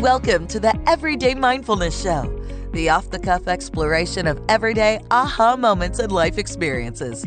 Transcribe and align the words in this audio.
Welcome 0.00 0.46
to 0.46 0.58
the 0.58 0.74
Everyday 0.88 1.34
Mindfulness 1.34 2.02
Show, 2.02 2.22
the 2.72 2.88
off 2.88 3.10
the 3.10 3.18
cuff 3.18 3.46
exploration 3.46 4.26
of 4.26 4.40
everyday 4.48 4.98
aha 5.10 5.56
moments 5.56 5.98
and 5.98 6.10
life 6.10 6.38
experiences. 6.38 7.26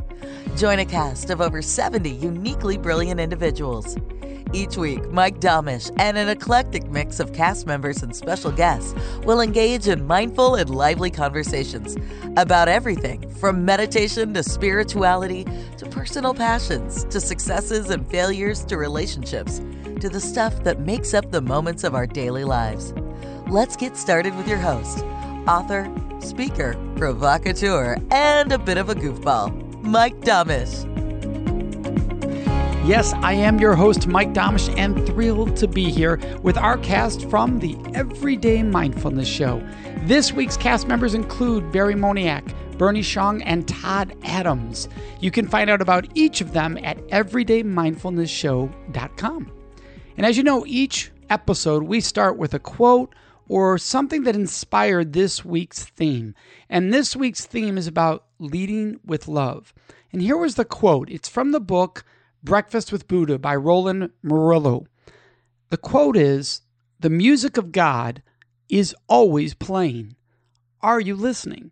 Join 0.57 0.80
a 0.80 0.85
cast 0.85 1.30
of 1.30 1.39
over 1.39 1.61
70 1.61 2.09
uniquely 2.09 2.80
brilliant 2.80 3.20
individuals. 3.20 3.95
Each 4.53 4.75
week, 4.75 5.07
Mike 5.11 5.39
Domitrz 5.39 5.91
and 5.97 6.17
an 6.17 6.30
eclectic 6.30 6.89
mix 6.89 7.20
of 7.20 7.31
cast 7.31 7.67
members 7.67 8.02
and 8.02 8.16
special 8.16 8.52
guests 8.52 8.95
will 9.23 9.39
engage 9.39 9.88
in 9.88 10.08
mindful 10.08 10.55
and 10.55 10.67
lively 10.71 11.11
conversations 11.11 11.95
about 12.38 12.67
everything 12.67 13.30
from 13.35 13.63
meditation 13.63 14.33
to 14.33 14.41
spirituality 14.41 15.45
to 15.77 15.85
personal 15.85 16.33
passions 16.33 17.03
to 17.05 17.21
successes 17.21 17.91
and 17.91 18.09
failures 18.09 18.66
to 18.66 18.77
relationships 18.77 19.61
to 19.99 20.09
the 20.09 20.20
stuff 20.20 20.63
that 20.63 20.79
makes 20.79 21.13
up 21.13 21.29
the 21.31 21.41
moments 21.41 21.83
of 21.83 21.95
our 21.95 22.07
daily 22.07 22.43
lives. 22.43 22.93
Let's 23.47 23.75
get 23.75 23.97
started 23.97 24.35
with 24.35 24.47
your 24.47 24.57
host, 24.57 25.03
author, 25.47 25.91
speaker, 26.19 26.75
provocateur, 26.95 27.97
and 28.11 28.52
a 28.52 28.58
bit 28.58 28.77
of 28.77 28.89
a 28.89 28.95
goofball, 28.95 29.83
Mike 29.83 30.19
Domitrz. 30.21 30.89
Yes, 32.86 33.14
I 33.14 33.33
am 33.33 33.59
your 33.59 33.75
host, 33.75 34.08
Mike 34.08 34.33
Domitrz, 34.33 34.75
and 34.77 35.05
thrilled 35.08 35.55
to 35.58 35.67
be 35.67 35.89
here 35.89 36.19
with 36.41 36.58
our 36.58 36.77
cast 36.80 37.30
from 37.30 37.59
the 37.59 37.77
Everyday 37.94 38.64
Mindfulness 38.64 39.27
Show. 39.27 39.61
This 40.02 40.33
week's 40.33 40.58
cast 40.58 40.88
members 40.88 41.14
include 41.14 41.71
Barry 41.71 41.95
Moniak, 41.95 42.53
Bernie 42.77 43.02
Shong, 43.02 43.41
and 43.44 43.66
Todd 43.67 44.16
Adams. 44.23 44.89
You 45.21 45.31
can 45.31 45.47
find 45.47 45.69
out 45.69 45.81
about 45.81 46.08
each 46.14 46.41
of 46.41 46.52
them 46.52 46.77
at 46.83 46.97
everydaymindfulnessshow.com. 47.08 49.52
And 50.17 50.25
as 50.25 50.38
you 50.38 50.44
know, 50.44 50.64
each 50.67 51.11
episode 51.30 51.83
we 51.83 52.00
start 52.00 52.38
with 52.38 52.53
a 52.53 52.59
quote 52.59 53.14
or 53.47 53.78
something 53.78 54.23
that 54.23 54.36
inspired 54.36 55.14
this 55.14 55.44
week's 55.44 55.86
theme. 55.86 56.36
And 56.70 56.94
this 56.94 57.16
week's 57.16 57.45
theme 57.45 57.78
is 57.78 57.88
about 57.88 58.25
leading 58.39 59.00
with 59.05 59.28
love. 59.28 59.73
And 60.11 60.22
here 60.22 60.38
was 60.38 60.55
the 60.55 60.66
quote 60.66 61.09
it's 61.09 61.30
from 61.30 61.52
the 61.52 61.59
book 61.59 62.05
Breakfast 62.44 62.92
with 62.92 63.08
Buddha 63.08 63.39
by 63.39 63.55
Roland 63.55 64.11
Merullo. 64.23 64.86
The 65.70 65.78
quote 65.78 66.17
is 66.17 66.61
The 67.00 67.09
music 67.09 67.58
of 67.58 67.72
God 67.72 68.22
is 68.70 68.95
always 69.08 69.53
playing. 69.53 70.16
Are 70.81 71.00
you 71.00 71.16
listening? 71.16 71.72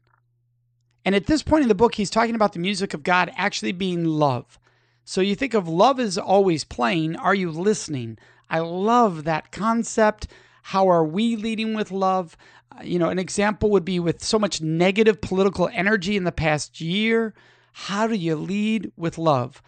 And 1.03 1.15
at 1.15 1.25
this 1.25 1.43
point 1.43 1.63
in 1.63 1.67
the 1.67 1.75
book, 1.75 1.95
he's 1.95 2.09
talking 2.09 2.35
about 2.35 2.53
the 2.53 2.59
music 2.59 2.93
of 2.93 3.03
God 3.03 3.31
actually 3.35 3.71
being 3.71 4.05
love. 4.05 4.59
So 5.03 5.21
you 5.21 5.35
think 5.35 5.53
of 5.53 5.67
love 5.67 5.99
is 5.99 6.17
always 6.17 6.63
playing. 6.63 7.15
Are 7.15 7.35
you 7.35 7.51
listening? 7.51 8.17
I 8.49 8.59
love 8.59 9.23
that 9.23 9.51
concept. 9.51 10.27
How 10.63 10.87
are 10.89 11.03
we 11.03 11.35
leading 11.35 11.73
with 11.73 11.91
love? 11.91 12.37
Uh, 12.71 12.83
you 12.83 12.99
know, 12.99 13.09
an 13.09 13.19
example 13.19 13.69
would 13.71 13.85
be 13.85 13.99
with 13.99 14.23
so 14.23 14.37
much 14.37 14.61
negative 14.61 15.21
political 15.21 15.69
energy 15.73 16.15
in 16.15 16.23
the 16.23 16.31
past 16.31 16.79
year. 16.79 17.33
How 17.73 18.07
do 18.07 18.15
you 18.15 18.35
lead 18.35 18.91
with 18.95 19.17
love? 19.17 19.61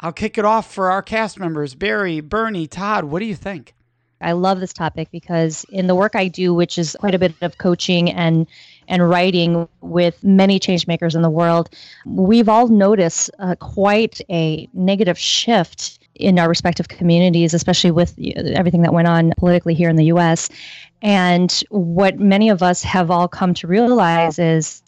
I'll 0.00 0.12
kick 0.12 0.38
it 0.38 0.44
off 0.44 0.72
for 0.72 0.90
our 0.90 1.02
cast 1.02 1.38
members 1.38 1.74
Barry, 1.74 2.20
Bernie, 2.20 2.66
Todd. 2.66 3.04
What 3.04 3.20
do 3.20 3.26
you 3.26 3.36
think? 3.36 3.74
I 4.22 4.32
love 4.32 4.60
this 4.60 4.72
topic 4.72 5.10
because 5.10 5.64
in 5.70 5.86
the 5.86 5.94
work 5.94 6.14
I 6.14 6.28
do, 6.28 6.52
which 6.52 6.78
is 6.78 6.96
quite 7.00 7.14
a 7.14 7.18
bit 7.18 7.34
of 7.40 7.58
coaching 7.58 8.10
and 8.10 8.46
and 8.90 9.08
writing 9.08 9.66
with 9.80 10.22
many 10.22 10.58
change 10.58 10.86
makers 10.86 11.14
in 11.14 11.22
the 11.22 11.30
world, 11.30 11.70
we've 12.04 12.48
all 12.48 12.68
noticed 12.68 13.30
uh, 13.38 13.54
quite 13.54 14.20
a 14.28 14.68
negative 14.74 15.18
shift 15.18 15.98
in 16.16 16.38
our 16.38 16.48
respective 16.48 16.88
communities, 16.88 17.54
especially 17.54 17.92
with 17.92 18.14
everything 18.54 18.82
that 18.82 18.92
went 18.92 19.08
on 19.08 19.32
politically 19.38 19.72
here 19.74 19.88
in 19.88 19.96
the 19.96 20.06
U.S. 20.06 20.50
And 21.00 21.50
what 21.70 22.18
many 22.18 22.50
of 22.50 22.62
us 22.62 22.82
have 22.82 23.10
all 23.10 23.28
come 23.28 23.54
to 23.54 23.66
realize 23.66 24.38
is 24.38 24.82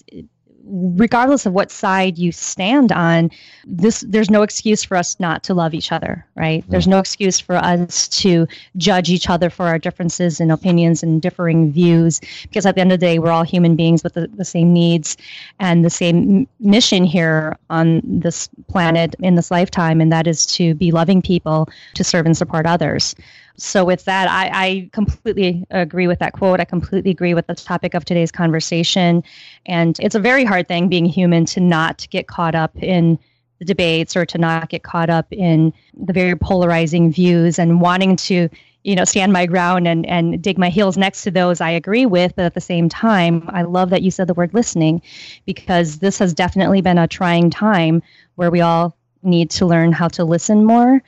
regardless 0.65 1.45
of 1.45 1.53
what 1.53 1.71
side 1.71 2.19
you 2.19 2.31
stand 2.31 2.93
on 2.93 3.31
this 3.65 4.05
there's 4.09 4.31
no 4.31 4.43
excuse 4.43 4.84
for 4.84 4.97
us 4.97 5.19
not 5.19 5.43
to 5.43 5.55
love 5.55 5.75
each 5.75 5.91
other 5.91 6.25
right? 6.34 6.65
There's 6.69 6.89
no 6.89 6.99
excuse 6.99 7.39
for 7.39 7.56
us 7.56 8.09
to 8.09 8.47
judge 8.77 9.11
each 9.11 9.28
other 9.28 9.51
for 9.51 9.67
our 9.67 9.78
differences 9.78 10.41
and 10.41 10.51
opinions 10.51 11.03
and 11.03 11.21
differing 11.21 11.72
views 11.72 12.21
because 12.43 12.67
at 12.67 12.75
the 12.75 12.81
end 12.81 12.93
of 12.93 13.01
the 13.01 13.06
day 13.06 13.19
we're 13.19 13.31
all 13.31 13.43
human 13.43 13.77
beings 13.77 14.03
with 14.03 14.15
the, 14.15 14.28
the 14.28 14.45
same 14.45 14.72
needs 14.72 15.17
and 15.61 15.84
the 15.84 15.91
same 15.91 16.49
mission 16.61 17.05
here 17.05 17.56
on 17.71 18.01
this 18.05 18.49
planet 18.69 19.15
in 19.21 19.34
this 19.34 19.51
lifetime 19.51 20.01
and 20.01 20.12
that 20.12 20.27
is 20.27 20.47
to 20.47 20.75
be 20.75 20.91
loving 20.91 21.22
people 21.22 21.69
to 21.95 22.05
serve 22.05 22.27
and 22.27 22.37
support 22.37 22.67
others 22.67 23.15
so, 23.57 23.85
with 23.85 24.05
that, 24.07 24.29
I, 24.29 24.51
I, 24.53 24.91
completely 24.93 25.65
agree 25.71 26.07
with 26.07 26.19
that 26.21 26.33
quote. 26.33 26.59
I 26.59 26.65
completely 26.65 27.11
agree 27.11 27.35
with 27.35 27.47
the 27.47 27.55
topic 27.55 27.95
of 27.95 28.05
today's 28.05 28.33
conversation. 28.33 29.23
And 29.67 29.99
it's 30.01 30.15
a 30.15 30.21
very 30.21 30.45
hard 30.45 30.69
thing 30.69 30.89
being 30.89 31.05
human 31.05 31.45
to 31.47 31.61
not 31.61 32.07
get 32.11 32.29
caught 32.29 32.55
up 32.55 32.77
in 32.83 33.19
the 33.59 33.67
debates 33.67 34.17
or 34.17 34.27
to 34.27 34.39
not 34.39 34.71
get 34.71 34.83
caught 34.83 35.11
up 35.11 35.33
in 35.33 35.73
the 35.95 36.13
very 36.13 36.35
polarizing 36.35 37.13
views 37.13 37.59
and 37.59 37.81
wanting 37.81 38.17
to 38.17 38.49
you 38.83 38.97
know 38.97 39.05
stand 39.05 39.33
my 39.33 39.47
ground 39.47 39.87
and 39.87 40.05
and 40.07 40.43
dig 40.43 40.59
my 40.59 40.69
heels 40.69 40.97
next 40.97 41.23
to 41.23 41.31
those 41.31 41.61
i 41.61 41.71
agree 41.71 42.05
with 42.05 42.34
but 42.34 42.45
at 42.45 42.55
the 42.55 42.61
same 42.61 42.89
time 42.89 43.49
i 43.53 43.63
love 43.63 43.91
that 43.91 44.03
you 44.03 44.11
said 44.11 44.27
the 44.27 44.34
word 44.34 44.53
listening 44.53 45.01
because 45.47 46.01
this 46.01 46.19
has 46.19 46.34
definitely 46.34 46.81
been 46.81 46.99
a 46.99 47.07
trying 47.07 47.51
time 47.51 48.03
where 48.34 48.51
we 48.51 48.61
all 48.61 48.97
need 49.23 49.49
to 49.49 49.65
learn 49.65 49.93
how 49.93 50.09
to 50.09 50.25
listen 50.25 50.65
more 50.65 51.01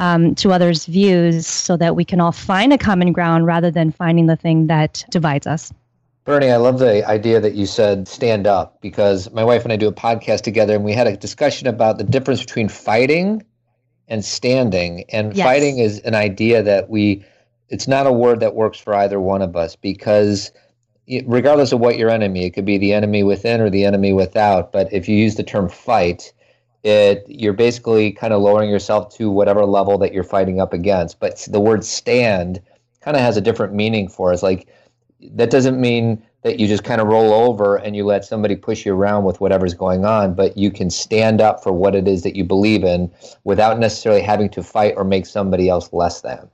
um, 0.00 0.34
to 0.34 0.50
others' 0.50 0.86
views 0.86 1.46
so 1.46 1.76
that 1.76 1.94
we 1.94 2.04
can 2.04 2.20
all 2.20 2.32
find 2.32 2.72
a 2.72 2.78
common 2.78 3.12
ground 3.12 3.46
rather 3.46 3.70
than 3.70 3.92
finding 3.92 4.26
the 4.26 4.34
thing 4.34 4.66
that 4.66 5.04
divides 5.10 5.46
us. 5.46 5.72
Bernie, 6.24 6.50
I 6.50 6.56
love 6.56 6.78
the 6.78 7.06
idea 7.06 7.38
that 7.40 7.54
you 7.54 7.66
said 7.66 8.08
stand 8.08 8.46
up 8.46 8.80
because 8.80 9.30
my 9.32 9.44
wife 9.44 9.62
and 9.64 9.72
I 9.72 9.76
do 9.76 9.88
a 9.88 9.92
podcast 9.92 10.40
together 10.40 10.74
and 10.74 10.84
we 10.84 10.92
had 10.92 11.06
a 11.06 11.16
discussion 11.16 11.68
about 11.68 11.98
the 11.98 12.04
difference 12.04 12.40
between 12.40 12.68
fighting 12.68 13.44
and 14.08 14.24
standing. 14.24 15.04
And 15.10 15.36
yes. 15.36 15.46
fighting 15.46 15.78
is 15.78 16.00
an 16.00 16.14
idea 16.14 16.62
that 16.62 16.88
we, 16.88 17.24
it's 17.68 17.86
not 17.86 18.06
a 18.06 18.12
word 18.12 18.40
that 18.40 18.54
works 18.54 18.78
for 18.78 18.94
either 18.94 19.20
one 19.20 19.42
of 19.42 19.54
us 19.54 19.76
because 19.76 20.50
regardless 21.26 21.72
of 21.72 21.80
what 21.80 21.98
your 21.98 22.10
enemy, 22.10 22.44
it 22.44 22.50
could 22.50 22.64
be 22.64 22.78
the 22.78 22.94
enemy 22.94 23.22
within 23.22 23.60
or 23.60 23.68
the 23.68 23.84
enemy 23.84 24.12
without. 24.12 24.72
But 24.72 24.90
if 24.92 25.08
you 25.08 25.16
use 25.16 25.34
the 25.34 25.42
term 25.42 25.68
fight, 25.68 26.32
it 26.82 27.24
you're 27.28 27.52
basically 27.52 28.12
kind 28.12 28.32
of 28.32 28.42
lowering 28.42 28.70
yourself 28.70 29.14
to 29.16 29.30
whatever 29.30 29.64
level 29.64 29.98
that 29.98 30.12
you're 30.12 30.24
fighting 30.24 30.60
up 30.60 30.72
against. 30.72 31.20
But 31.20 31.46
the 31.50 31.60
word 31.60 31.84
stand 31.84 32.60
kind 33.00 33.16
of 33.16 33.22
has 33.22 33.36
a 33.36 33.40
different 33.40 33.74
meaning 33.74 34.08
for 34.08 34.32
us. 34.32 34.42
Like 34.42 34.68
that 35.20 35.50
doesn't 35.50 35.80
mean 35.80 36.22
that 36.42 36.58
you 36.58 36.66
just 36.66 36.84
kind 36.84 37.00
of 37.00 37.06
roll 37.06 37.32
over 37.32 37.76
and 37.76 37.94
you 37.94 38.04
let 38.04 38.24
somebody 38.24 38.56
push 38.56 38.86
you 38.86 38.94
around 38.94 39.24
with 39.24 39.40
whatever's 39.40 39.74
going 39.74 40.06
on 40.06 40.34
but 40.34 40.56
you 40.56 40.70
can 40.70 40.88
stand 40.88 41.40
up 41.40 41.62
for 41.62 41.70
what 41.70 41.94
it 41.94 42.08
is 42.08 42.22
that 42.22 42.34
you 42.34 42.44
believe 42.44 42.82
in 42.82 43.10
without 43.44 43.78
necessarily 43.78 44.22
having 44.22 44.48
to 44.48 44.62
fight 44.62 44.94
or 44.96 45.04
make 45.04 45.26
somebody 45.26 45.68
else 45.68 45.92
less 45.92 46.22
than. 46.22 46.48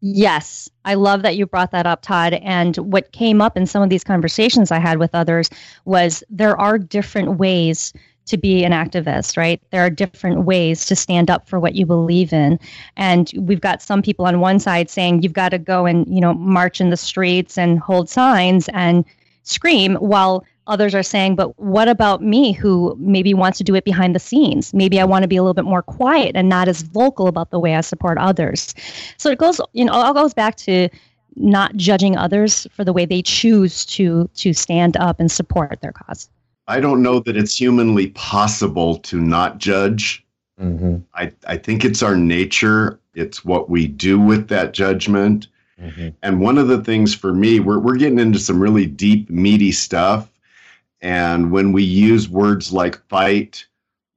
Yes, 0.00 0.68
I 0.84 0.94
love 0.94 1.22
that 1.22 1.36
you 1.36 1.46
brought 1.46 1.70
that 1.70 1.86
up, 1.86 2.02
Todd. 2.02 2.34
And 2.34 2.76
what 2.76 3.12
came 3.12 3.40
up 3.40 3.56
in 3.56 3.66
some 3.66 3.82
of 3.82 3.88
these 3.88 4.04
conversations 4.04 4.70
I 4.70 4.78
had 4.78 4.98
with 4.98 5.14
others 5.14 5.48
was 5.84 6.22
there 6.28 6.56
are 6.56 6.78
different 6.78 7.38
ways 7.38 7.92
to 8.26 8.36
be 8.36 8.64
an 8.64 8.72
activist, 8.72 9.36
right? 9.36 9.60
There 9.70 9.80
are 9.80 9.90
different 9.90 10.44
ways 10.44 10.84
to 10.86 10.96
stand 10.96 11.30
up 11.30 11.48
for 11.48 11.58
what 11.58 11.74
you 11.74 11.86
believe 11.86 12.32
in. 12.32 12.58
And 12.96 13.32
we've 13.36 13.60
got 13.60 13.82
some 13.82 14.02
people 14.02 14.26
on 14.26 14.40
one 14.40 14.58
side 14.58 14.90
saying 14.90 15.22
you've 15.22 15.32
got 15.32 15.50
to 15.50 15.58
go 15.58 15.86
and, 15.86 16.06
you 16.12 16.20
know, 16.20 16.34
march 16.34 16.80
in 16.80 16.90
the 16.90 16.96
streets 16.96 17.56
and 17.56 17.78
hold 17.78 18.08
signs 18.08 18.68
and 18.70 19.04
scream 19.44 19.94
while 19.96 20.44
others 20.66 20.94
are 20.94 21.02
saying, 21.02 21.36
but 21.36 21.58
what 21.60 21.88
about 21.88 22.22
me 22.22 22.52
who 22.52 22.96
maybe 22.98 23.32
wants 23.32 23.58
to 23.58 23.64
do 23.64 23.74
it 23.74 23.84
behind 23.84 24.14
the 24.14 24.18
scenes? 24.18 24.74
Maybe 24.74 25.00
I 25.00 25.04
want 25.04 25.22
to 25.22 25.28
be 25.28 25.36
a 25.36 25.42
little 25.42 25.54
bit 25.54 25.64
more 25.64 25.82
quiet 25.82 26.34
and 26.34 26.48
not 26.48 26.68
as 26.68 26.82
vocal 26.82 27.28
about 27.28 27.50
the 27.50 27.60
way 27.60 27.76
I 27.76 27.80
support 27.80 28.18
others. 28.18 28.74
So 29.16 29.30
it 29.30 29.38
goes, 29.38 29.60
you 29.72 29.84
know, 29.84 29.92
all 29.92 30.12
goes 30.12 30.34
back 30.34 30.56
to 30.56 30.88
not 31.36 31.76
judging 31.76 32.16
others 32.16 32.66
for 32.72 32.82
the 32.82 32.92
way 32.92 33.04
they 33.04 33.22
choose 33.22 33.84
to 33.84 34.28
to 34.34 34.52
stand 34.52 34.96
up 34.96 35.20
and 35.20 35.30
support 35.30 35.80
their 35.82 35.92
cause. 35.92 36.28
I 36.68 36.80
don't 36.80 37.02
know 37.02 37.20
that 37.20 37.36
it's 37.36 37.58
humanly 37.58 38.08
possible 38.08 38.98
to 38.98 39.20
not 39.20 39.58
judge. 39.58 40.24
Mm-hmm. 40.60 40.98
I, 41.14 41.32
I 41.46 41.56
think 41.56 41.84
it's 41.84 42.02
our 42.02 42.16
nature. 42.16 42.98
It's 43.14 43.44
what 43.44 43.70
we 43.70 43.86
do 43.86 44.18
with 44.20 44.48
that 44.48 44.72
judgment. 44.72 45.48
Mm-hmm. 45.80 46.08
And 46.22 46.40
one 46.40 46.58
of 46.58 46.68
the 46.68 46.82
things 46.82 47.14
for 47.14 47.32
me, 47.32 47.60
we're, 47.60 47.78
we're 47.78 47.96
getting 47.96 48.18
into 48.18 48.38
some 48.38 48.60
really 48.60 48.86
deep, 48.86 49.28
meaty 49.30 49.72
stuff. 49.72 50.30
And 51.00 51.52
when 51.52 51.72
we 51.72 51.82
use 51.82 52.28
words 52.28 52.72
like 52.72 53.06
fight, 53.08 53.66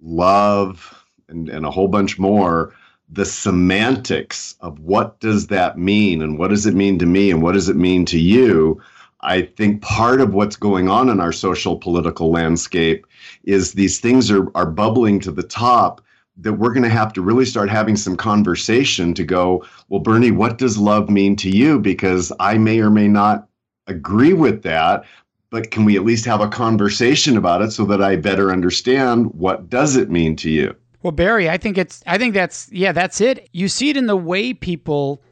love, 0.01 1.05
and, 1.27 1.49
and 1.49 1.65
a 1.65 1.71
whole 1.71 1.89
bunch 1.89 2.17
more, 2.17 2.73
the 3.11 3.25
semantics 3.25 4.55
of 4.61 4.79
what 4.79 5.19
does 5.19 5.47
that 5.47 5.77
mean 5.77 6.21
and 6.21 6.37
what 6.37 6.49
does 6.49 6.65
it 6.65 6.75
mean 6.75 6.99
to 6.99 7.05
me 7.05 7.31
and 7.31 7.41
what 7.41 7.53
does 7.53 7.67
it 7.67 7.75
mean 7.75 8.05
to 8.05 8.19
you 8.19 8.81
i 9.21 9.41
think 9.41 9.81
part 9.81 10.21
of 10.21 10.33
what's 10.33 10.55
going 10.55 10.89
on 10.89 11.09
in 11.09 11.19
our 11.19 11.31
social 11.31 11.77
political 11.77 12.31
landscape 12.31 13.05
is 13.43 13.73
these 13.73 13.99
things 13.99 14.29
are, 14.31 14.49
are 14.55 14.65
bubbling 14.65 15.19
to 15.19 15.31
the 15.31 15.43
top 15.43 16.01
that 16.37 16.53
we're 16.53 16.71
going 16.71 16.83
to 16.83 16.89
have 16.89 17.11
to 17.11 17.21
really 17.21 17.45
start 17.45 17.69
having 17.69 17.95
some 17.95 18.15
conversation 18.15 19.13
to 19.13 19.23
go 19.23 19.65
well 19.89 19.99
bernie 19.99 20.31
what 20.31 20.57
does 20.57 20.77
love 20.77 21.09
mean 21.09 21.35
to 21.35 21.49
you 21.49 21.79
because 21.79 22.31
i 22.39 22.57
may 22.57 22.79
or 22.79 22.89
may 22.89 23.07
not 23.07 23.47
agree 23.87 24.33
with 24.33 24.63
that 24.63 25.03
but 25.51 25.71
can 25.71 25.83
we 25.83 25.95
at 25.95 26.05
least 26.05 26.25
have 26.25 26.41
a 26.41 26.47
conversation 26.47 27.37
about 27.37 27.61
it 27.61 27.71
so 27.71 27.85
that 27.85 28.01
i 28.01 28.15
better 28.15 28.51
understand 28.51 29.27
what 29.33 29.69
does 29.69 29.95
it 29.95 30.09
mean 30.09 30.35
to 30.35 30.49
you 30.49 30.75
well, 31.01 31.11
Barry, 31.11 31.49
I 31.49 31.57
think 31.57 31.77
it's 31.77 32.03
I 32.05 32.17
think 32.17 32.33
that's 32.33 32.69
yeah, 32.71 32.91
that's 32.91 33.21
it. 33.21 33.49
You 33.53 33.67
see 33.67 33.89
it 33.89 33.97
in 33.97 34.07
the 34.07 34.17
way 34.17 34.53
people 34.53 35.23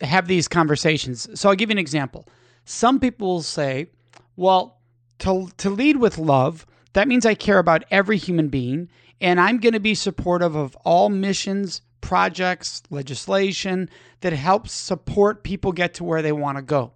have 0.00 0.26
these 0.26 0.48
conversations. 0.48 1.28
So 1.38 1.48
I'll 1.48 1.54
give 1.54 1.70
you 1.70 1.74
an 1.74 1.78
example. 1.78 2.26
Some 2.64 3.00
people 3.00 3.28
will 3.28 3.42
say, 3.42 3.88
"Well, 4.36 4.78
to 5.20 5.48
to 5.58 5.70
lead 5.70 5.96
with 5.96 6.18
love, 6.18 6.66
that 6.92 7.08
means 7.08 7.26
I 7.26 7.34
care 7.34 7.58
about 7.58 7.84
every 7.90 8.16
human 8.16 8.48
being 8.48 8.88
and 9.20 9.40
I'm 9.40 9.58
going 9.58 9.72
to 9.74 9.80
be 9.80 9.94
supportive 9.94 10.54
of 10.54 10.76
all 10.84 11.08
missions, 11.08 11.82
projects, 12.00 12.82
legislation 12.90 13.88
that 14.20 14.32
helps 14.32 14.72
support 14.72 15.44
people 15.44 15.72
get 15.72 15.94
to 15.94 16.04
where 16.04 16.22
they 16.22 16.32
want 16.32 16.58
to 16.58 16.62
go." 16.62 16.92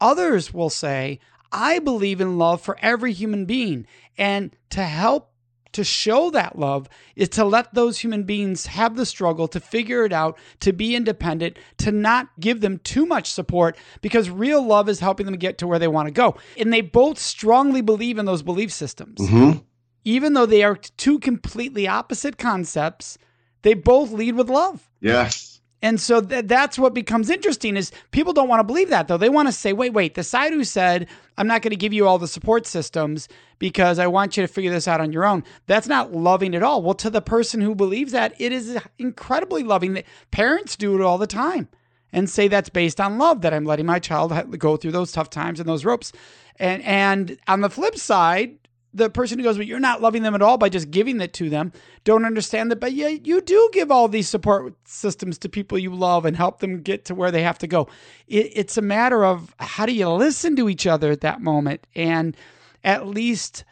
Others 0.00 0.54
will 0.54 0.70
say, 0.70 1.20
I 1.52 1.78
believe 1.78 2.20
in 2.20 2.38
love 2.38 2.60
for 2.60 2.78
every 2.80 3.12
human 3.12 3.44
being. 3.44 3.86
And 4.16 4.54
to 4.70 4.84
help 4.84 5.32
to 5.72 5.84
show 5.84 6.30
that 6.30 6.58
love 6.58 6.88
is 7.16 7.28
to 7.30 7.44
let 7.44 7.74
those 7.74 7.98
human 7.98 8.24
beings 8.24 8.66
have 8.66 8.96
the 8.96 9.06
struggle 9.06 9.48
to 9.48 9.60
figure 9.60 10.04
it 10.04 10.12
out, 10.12 10.38
to 10.60 10.72
be 10.72 10.94
independent, 10.94 11.58
to 11.78 11.92
not 11.92 12.28
give 12.38 12.60
them 12.60 12.78
too 12.78 13.06
much 13.06 13.30
support 13.30 13.76
because 14.00 14.30
real 14.30 14.64
love 14.64 14.88
is 14.88 15.00
helping 15.00 15.26
them 15.26 15.36
get 15.36 15.58
to 15.58 15.66
where 15.66 15.78
they 15.78 15.88
want 15.88 16.06
to 16.06 16.12
go. 16.12 16.36
And 16.58 16.72
they 16.72 16.80
both 16.80 17.18
strongly 17.18 17.80
believe 17.80 18.18
in 18.18 18.26
those 18.26 18.42
belief 18.42 18.72
systems. 18.72 19.20
Mm-hmm. 19.20 19.58
Even 20.04 20.32
though 20.32 20.46
they 20.46 20.62
are 20.62 20.76
two 20.76 21.18
completely 21.18 21.86
opposite 21.86 22.38
concepts, 22.38 23.18
they 23.62 23.74
both 23.74 24.12
lead 24.12 24.34
with 24.34 24.48
love. 24.48 24.88
Yes. 25.00 25.49
And 25.82 26.00
so 26.00 26.20
th- 26.20 26.46
that's 26.46 26.78
what 26.78 26.92
becomes 26.92 27.30
interesting 27.30 27.76
is 27.76 27.90
people 28.10 28.32
don't 28.32 28.48
want 28.48 28.60
to 28.60 28.64
believe 28.64 28.90
that 28.90 29.08
though. 29.08 29.16
They 29.16 29.28
want 29.28 29.48
to 29.48 29.52
say, 29.52 29.72
wait, 29.72 29.92
wait, 29.92 30.14
the 30.14 30.22
side 30.22 30.52
who 30.52 30.64
said, 30.64 31.08
I'm 31.38 31.46
not 31.46 31.62
going 31.62 31.70
to 31.70 31.76
give 31.76 31.92
you 31.92 32.06
all 32.06 32.18
the 32.18 32.28
support 32.28 32.66
systems 32.66 33.28
because 33.58 33.98
I 33.98 34.06
want 34.06 34.36
you 34.36 34.42
to 34.42 34.52
figure 34.52 34.70
this 34.70 34.86
out 34.86 35.00
on 35.00 35.12
your 35.12 35.24
own. 35.24 35.42
That's 35.66 35.88
not 35.88 36.12
loving 36.12 36.54
at 36.54 36.62
all. 36.62 36.82
Well, 36.82 36.94
to 36.94 37.10
the 37.10 37.22
person 37.22 37.60
who 37.60 37.74
believes 37.74 38.12
that, 38.12 38.34
it 38.38 38.52
is 38.52 38.78
incredibly 38.98 39.62
loving. 39.62 39.94
That 39.94 40.04
parents 40.30 40.76
do 40.76 40.94
it 40.94 41.02
all 41.02 41.18
the 41.18 41.26
time 41.26 41.68
and 42.12 42.28
say 42.28 42.48
that's 42.48 42.68
based 42.68 43.00
on 43.00 43.18
love 43.18 43.40
that 43.42 43.54
I'm 43.54 43.64
letting 43.64 43.86
my 43.86 43.98
child 43.98 44.58
go 44.58 44.76
through 44.76 44.92
those 44.92 45.12
tough 45.12 45.30
times 45.30 45.60
and 45.60 45.68
those 45.68 45.84
ropes. 45.84 46.12
And 46.56 46.82
and 46.82 47.38
on 47.48 47.62
the 47.62 47.70
flip 47.70 47.96
side, 47.96 48.58
the 48.92 49.10
person 49.10 49.38
who 49.38 49.44
goes, 49.44 49.56
but 49.56 49.66
you're 49.66 49.80
not 49.80 50.02
loving 50.02 50.22
them 50.22 50.34
at 50.34 50.42
all 50.42 50.58
by 50.58 50.68
just 50.68 50.90
giving 50.90 51.20
it 51.20 51.32
to 51.34 51.48
them, 51.48 51.72
don't 52.04 52.24
understand 52.24 52.70
that. 52.70 52.80
But 52.80 52.92
yeah, 52.92 53.08
you 53.08 53.40
do 53.40 53.70
give 53.72 53.90
all 53.90 54.08
these 54.08 54.28
support 54.28 54.74
systems 54.84 55.38
to 55.38 55.48
people 55.48 55.78
you 55.78 55.94
love 55.94 56.24
and 56.24 56.36
help 56.36 56.60
them 56.60 56.82
get 56.82 57.04
to 57.06 57.14
where 57.14 57.30
they 57.30 57.42
have 57.42 57.58
to 57.58 57.66
go. 57.66 57.88
It, 58.26 58.50
it's 58.54 58.76
a 58.76 58.82
matter 58.82 59.24
of 59.24 59.54
how 59.58 59.86
do 59.86 59.92
you 59.92 60.08
listen 60.08 60.56
to 60.56 60.68
each 60.68 60.86
other 60.86 61.10
at 61.10 61.20
that 61.20 61.40
moment 61.40 61.86
and 61.94 62.36
at 62.82 63.06
least 63.06 63.64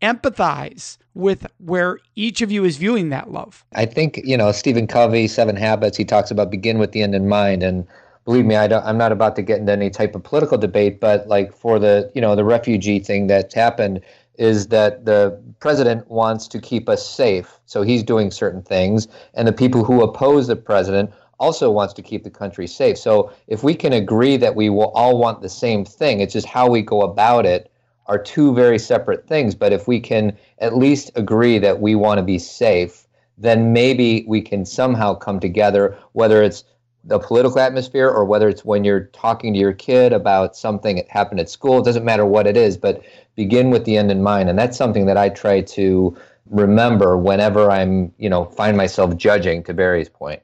empathize 0.00 0.98
with 1.14 1.46
where 1.58 1.98
each 2.16 2.40
of 2.40 2.50
you 2.50 2.64
is 2.64 2.76
viewing 2.76 3.10
that 3.10 3.30
love. 3.30 3.64
I 3.74 3.86
think, 3.86 4.20
you 4.24 4.36
know, 4.36 4.50
Stephen 4.52 4.86
Covey, 4.86 5.28
Seven 5.28 5.56
Habits, 5.56 5.96
he 5.96 6.04
talks 6.04 6.30
about 6.30 6.50
begin 6.50 6.78
with 6.78 6.92
the 6.92 7.02
end 7.02 7.14
in 7.14 7.28
mind. 7.28 7.62
And 7.62 7.86
believe 8.24 8.46
me, 8.46 8.56
I 8.56 8.66
don't, 8.66 8.84
I'm 8.84 8.98
not 8.98 9.12
about 9.12 9.36
to 9.36 9.42
get 9.42 9.58
into 9.58 9.72
any 9.72 9.90
type 9.90 10.14
of 10.14 10.22
political 10.22 10.58
debate, 10.58 11.00
but 11.00 11.28
like 11.28 11.54
for 11.54 11.78
the, 11.78 12.10
you 12.14 12.20
know, 12.20 12.34
the 12.34 12.44
refugee 12.44 12.98
thing 12.98 13.26
that's 13.26 13.54
happened, 13.54 14.00
is 14.36 14.68
that 14.68 15.04
the 15.04 15.40
president 15.60 16.08
wants 16.10 16.48
to 16.48 16.60
keep 16.60 16.88
us 16.88 17.06
safe. 17.06 17.60
So 17.66 17.82
he's 17.82 18.02
doing 18.02 18.30
certain 18.30 18.62
things. 18.62 19.08
And 19.34 19.46
the 19.46 19.52
people 19.52 19.84
who 19.84 20.02
oppose 20.02 20.46
the 20.46 20.56
president 20.56 21.12
also 21.38 21.70
wants 21.70 21.92
to 21.94 22.02
keep 22.02 22.24
the 22.24 22.30
country 22.30 22.66
safe. 22.66 22.96
So 22.96 23.32
if 23.48 23.62
we 23.62 23.74
can 23.74 23.92
agree 23.92 24.36
that 24.36 24.54
we 24.54 24.70
will 24.70 24.90
all 24.92 25.18
want 25.18 25.42
the 25.42 25.48
same 25.48 25.84
thing, 25.84 26.20
it's 26.20 26.32
just 26.32 26.46
how 26.46 26.68
we 26.68 26.82
go 26.82 27.02
about 27.02 27.46
it 27.46 27.70
are 28.06 28.18
two 28.18 28.54
very 28.54 28.78
separate 28.78 29.26
things. 29.26 29.54
But 29.54 29.72
if 29.72 29.86
we 29.86 30.00
can 30.00 30.36
at 30.58 30.76
least 30.76 31.10
agree 31.14 31.58
that 31.58 31.80
we 31.80 31.94
want 31.94 32.18
to 32.18 32.22
be 32.22 32.38
safe, 32.38 33.06
then 33.38 33.72
maybe 33.72 34.24
we 34.28 34.40
can 34.40 34.64
somehow 34.64 35.14
come 35.14 35.40
together, 35.40 35.96
whether 36.12 36.42
it's 36.42 36.64
the 37.04 37.18
political 37.18 37.58
atmosphere 37.58 38.08
or 38.08 38.24
whether 38.24 38.48
it's 38.48 38.64
when 38.64 38.84
you're 38.84 39.06
talking 39.06 39.52
to 39.52 39.58
your 39.58 39.72
kid 39.72 40.12
about 40.12 40.56
something 40.56 40.96
that 40.96 41.08
happened 41.08 41.40
at 41.40 41.50
school. 41.50 41.78
It 41.78 41.84
doesn't 41.84 42.04
matter 42.04 42.24
what 42.24 42.46
it 42.46 42.56
is, 42.56 42.76
but 42.76 43.02
begin 43.34 43.70
with 43.70 43.84
the 43.84 43.96
end 43.96 44.10
in 44.10 44.22
mind. 44.22 44.48
And 44.48 44.58
that's 44.58 44.76
something 44.76 45.06
that 45.06 45.16
I 45.16 45.28
try 45.28 45.62
to 45.62 46.16
remember 46.46 47.16
whenever 47.16 47.70
I'm, 47.70 48.12
you 48.18 48.28
know, 48.28 48.44
find 48.44 48.76
myself 48.76 49.16
judging 49.16 49.64
to 49.64 49.74
Barry's 49.74 50.08
point. 50.08 50.42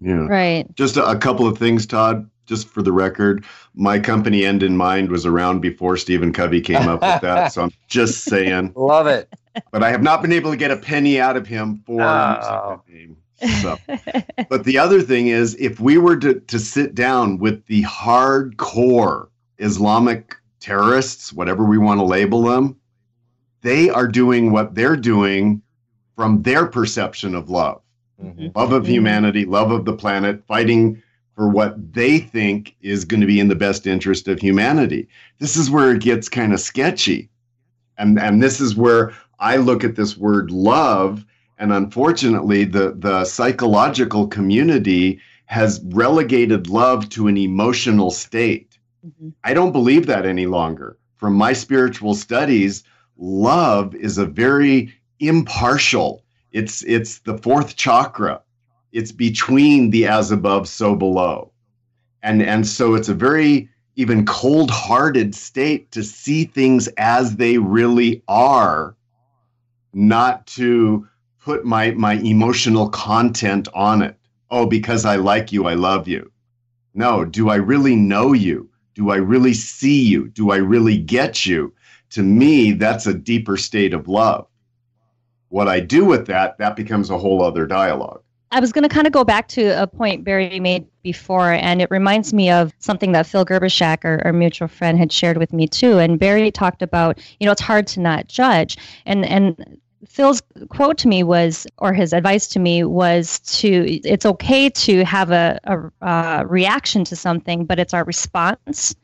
Yeah. 0.00 0.26
Right. 0.26 0.66
Just 0.74 0.96
a, 0.96 1.06
a 1.06 1.16
couple 1.16 1.46
of 1.46 1.56
things, 1.56 1.86
Todd, 1.86 2.28
just 2.44 2.68
for 2.68 2.82
the 2.82 2.92
record. 2.92 3.44
My 3.74 3.98
company 3.98 4.44
End 4.44 4.62
in 4.62 4.76
Mind 4.76 5.10
was 5.10 5.24
around 5.24 5.60
before 5.60 5.96
Stephen 5.96 6.32
Covey 6.32 6.60
came 6.60 6.88
up 6.88 7.00
with 7.00 7.22
that. 7.22 7.52
so 7.52 7.62
I'm 7.62 7.70
just 7.88 8.24
saying. 8.24 8.72
Love 8.76 9.06
it. 9.06 9.32
But 9.70 9.82
I 9.82 9.90
have 9.90 10.02
not 10.02 10.20
been 10.20 10.32
able 10.32 10.50
to 10.50 10.56
get 10.56 10.70
a 10.70 10.76
penny 10.76 11.18
out 11.18 11.38
of 11.38 11.46
him 11.46 11.82
for 11.86 12.02
oh. 12.02 12.82
name. 12.86 13.16
So. 13.60 13.76
but 14.48 14.64
the 14.64 14.78
other 14.78 15.02
thing 15.02 15.28
is, 15.28 15.54
if 15.56 15.80
we 15.80 15.98
were 15.98 16.16
to, 16.18 16.40
to 16.40 16.58
sit 16.58 16.94
down 16.94 17.38
with 17.38 17.66
the 17.66 17.82
hardcore 17.82 19.28
Islamic 19.58 20.36
terrorists, 20.60 21.32
whatever 21.32 21.64
we 21.64 21.78
want 21.78 22.00
to 22.00 22.04
label 22.04 22.42
them, 22.42 22.76
they 23.62 23.90
are 23.90 24.08
doing 24.08 24.52
what 24.52 24.74
they're 24.74 24.96
doing 24.96 25.62
from 26.14 26.42
their 26.42 26.66
perception 26.66 27.34
of 27.34 27.50
love 27.50 27.82
mm-hmm. 28.22 28.48
love 28.58 28.72
of 28.72 28.84
mm-hmm. 28.84 28.92
humanity, 28.92 29.44
love 29.44 29.70
of 29.70 29.84
the 29.84 29.92
planet, 29.92 30.44
fighting 30.46 31.02
for 31.34 31.48
what 31.48 31.92
they 31.92 32.18
think 32.18 32.74
is 32.80 33.04
going 33.04 33.20
to 33.20 33.26
be 33.26 33.40
in 33.40 33.48
the 33.48 33.54
best 33.54 33.86
interest 33.86 34.26
of 34.28 34.40
humanity. 34.40 35.06
This 35.38 35.56
is 35.56 35.70
where 35.70 35.92
it 35.92 36.00
gets 36.00 36.28
kind 36.28 36.52
of 36.52 36.60
sketchy. 36.60 37.28
And, 37.98 38.18
and 38.18 38.42
this 38.42 38.60
is 38.60 38.74
where 38.74 39.12
I 39.38 39.56
look 39.56 39.84
at 39.84 39.96
this 39.96 40.16
word 40.16 40.50
love. 40.50 41.24
And 41.58 41.72
unfortunately, 41.72 42.64
the, 42.64 42.94
the 42.96 43.24
psychological 43.24 44.26
community 44.28 45.20
has 45.46 45.80
relegated 45.84 46.68
love 46.68 47.08
to 47.10 47.28
an 47.28 47.36
emotional 47.36 48.10
state. 48.10 48.78
Mm-hmm. 49.06 49.30
I 49.44 49.54
don't 49.54 49.72
believe 49.72 50.06
that 50.06 50.26
any 50.26 50.46
longer. 50.46 50.98
From 51.16 51.34
my 51.34 51.52
spiritual 51.52 52.14
studies, 52.14 52.84
love 53.16 53.94
is 53.94 54.18
a 54.18 54.26
very 54.26 54.92
impartial. 55.20 56.24
It's 56.52 56.82
it's 56.84 57.20
the 57.20 57.38
fourth 57.38 57.76
chakra. 57.76 58.42
It's 58.92 59.12
between 59.12 59.90
the 59.90 60.06
as 60.06 60.30
above, 60.30 60.68
so 60.68 60.94
below. 60.94 61.52
And 62.22 62.42
and 62.42 62.66
so 62.66 62.94
it's 62.94 63.08
a 63.08 63.14
very 63.14 63.68
even 63.94 64.26
cold-hearted 64.26 65.34
state 65.34 65.90
to 65.92 66.02
see 66.02 66.44
things 66.44 66.86
as 66.98 67.36
they 67.36 67.56
really 67.56 68.22
are, 68.28 68.94
not 69.94 70.46
to 70.48 71.08
put 71.46 71.64
my 71.64 71.92
my 71.92 72.14
emotional 72.14 72.88
content 72.88 73.68
on 73.72 74.02
it. 74.02 74.16
Oh, 74.50 74.66
because 74.66 75.04
I 75.04 75.14
like 75.14 75.52
you, 75.52 75.66
I 75.66 75.74
love 75.74 76.08
you. 76.08 76.32
No, 76.92 77.24
do 77.24 77.50
I 77.50 77.54
really 77.54 77.94
know 77.94 78.32
you? 78.32 78.68
Do 78.94 79.10
I 79.10 79.16
really 79.16 79.54
see 79.54 80.02
you? 80.02 80.26
Do 80.26 80.50
I 80.50 80.56
really 80.56 80.98
get 80.98 81.46
you? 81.46 81.72
To 82.10 82.22
me, 82.24 82.72
that's 82.72 83.06
a 83.06 83.14
deeper 83.14 83.56
state 83.56 83.94
of 83.94 84.08
love. 84.08 84.48
What 85.48 85.68
I 85.68 85.78
do 85.78 86.04
with 86.04 86.26
that, 86.26 86.58
that 86.58 86.74
becomes 86.74 87.10
a 87.10 87.18
whole 87.18 87.42
other 87.42 87.64
dialogue. 87.64 88.22
I 88.50 88.58
was 88.58 88.72
going 88.72 88.88
to 88.88 88.88
kind 88.88 89.06
of 89.06 89.12
go 89.12 89.22
back 89.22 89.46
to 89.48 89.80
a 89.80 89.86
point 89.86 90.24
Barry 90.24 90.58
made 90.58 90.86
before, 91.02 91.52
and 91.52 91.80
it 91.80 91.90
reminds 91.92 92.32
me 92.32 92.50
of 92.50 92.72
something 92.78 93.12
that 93.12 93.26
Phil 93.26 93.44
Gerbyshak, 93.44 94.04
our, 94.04 94.20
our, 94.24 94.32
mutual 94.32 94.68
friend, 94.68 94.98
had 94.98 95.12
shared 95.12 95.36
with 95.36 95.52
me 95.52 95.68
too. 95.68 95.98
And 95.98 96.18
Barry 96.18 96.50
talked 96.50 96.82
about, 96.82 97.18
you 97.38 97.46
know, 97.46 97.52
it's 97.52 97.60
hard 97.60 97.86
to 97.88 98.00
not 98.00 98.26
judge, 98.26 98.78
and 99.04 99.24
and 99.24 99.78
Phil's 100.06 100.42
quote 100.68 100.98
to 100.98 101.08
me 101.08 101.22
was, 101.22 101.66
or 101.78 101.92
his 101.92 102.12
advice 102.12 102.46
to 102.48 102.58
me 102.58 102.84
was 102.84 103.38
to, 103.40 104.00
it's 104.04 104.26
okay 104.26 104.68
to 104.70 105.04
have 105.04 105.30
a, 105.30 105.58
a, 105.64 106.06
a 106.06 106.46
reaction 106.46 107.04
to 107.04 107.16
something, 107.16 107.64
but 107.64 107.78
it's 107.78 107.94
our 107.94 108.04
response 108.04 108.94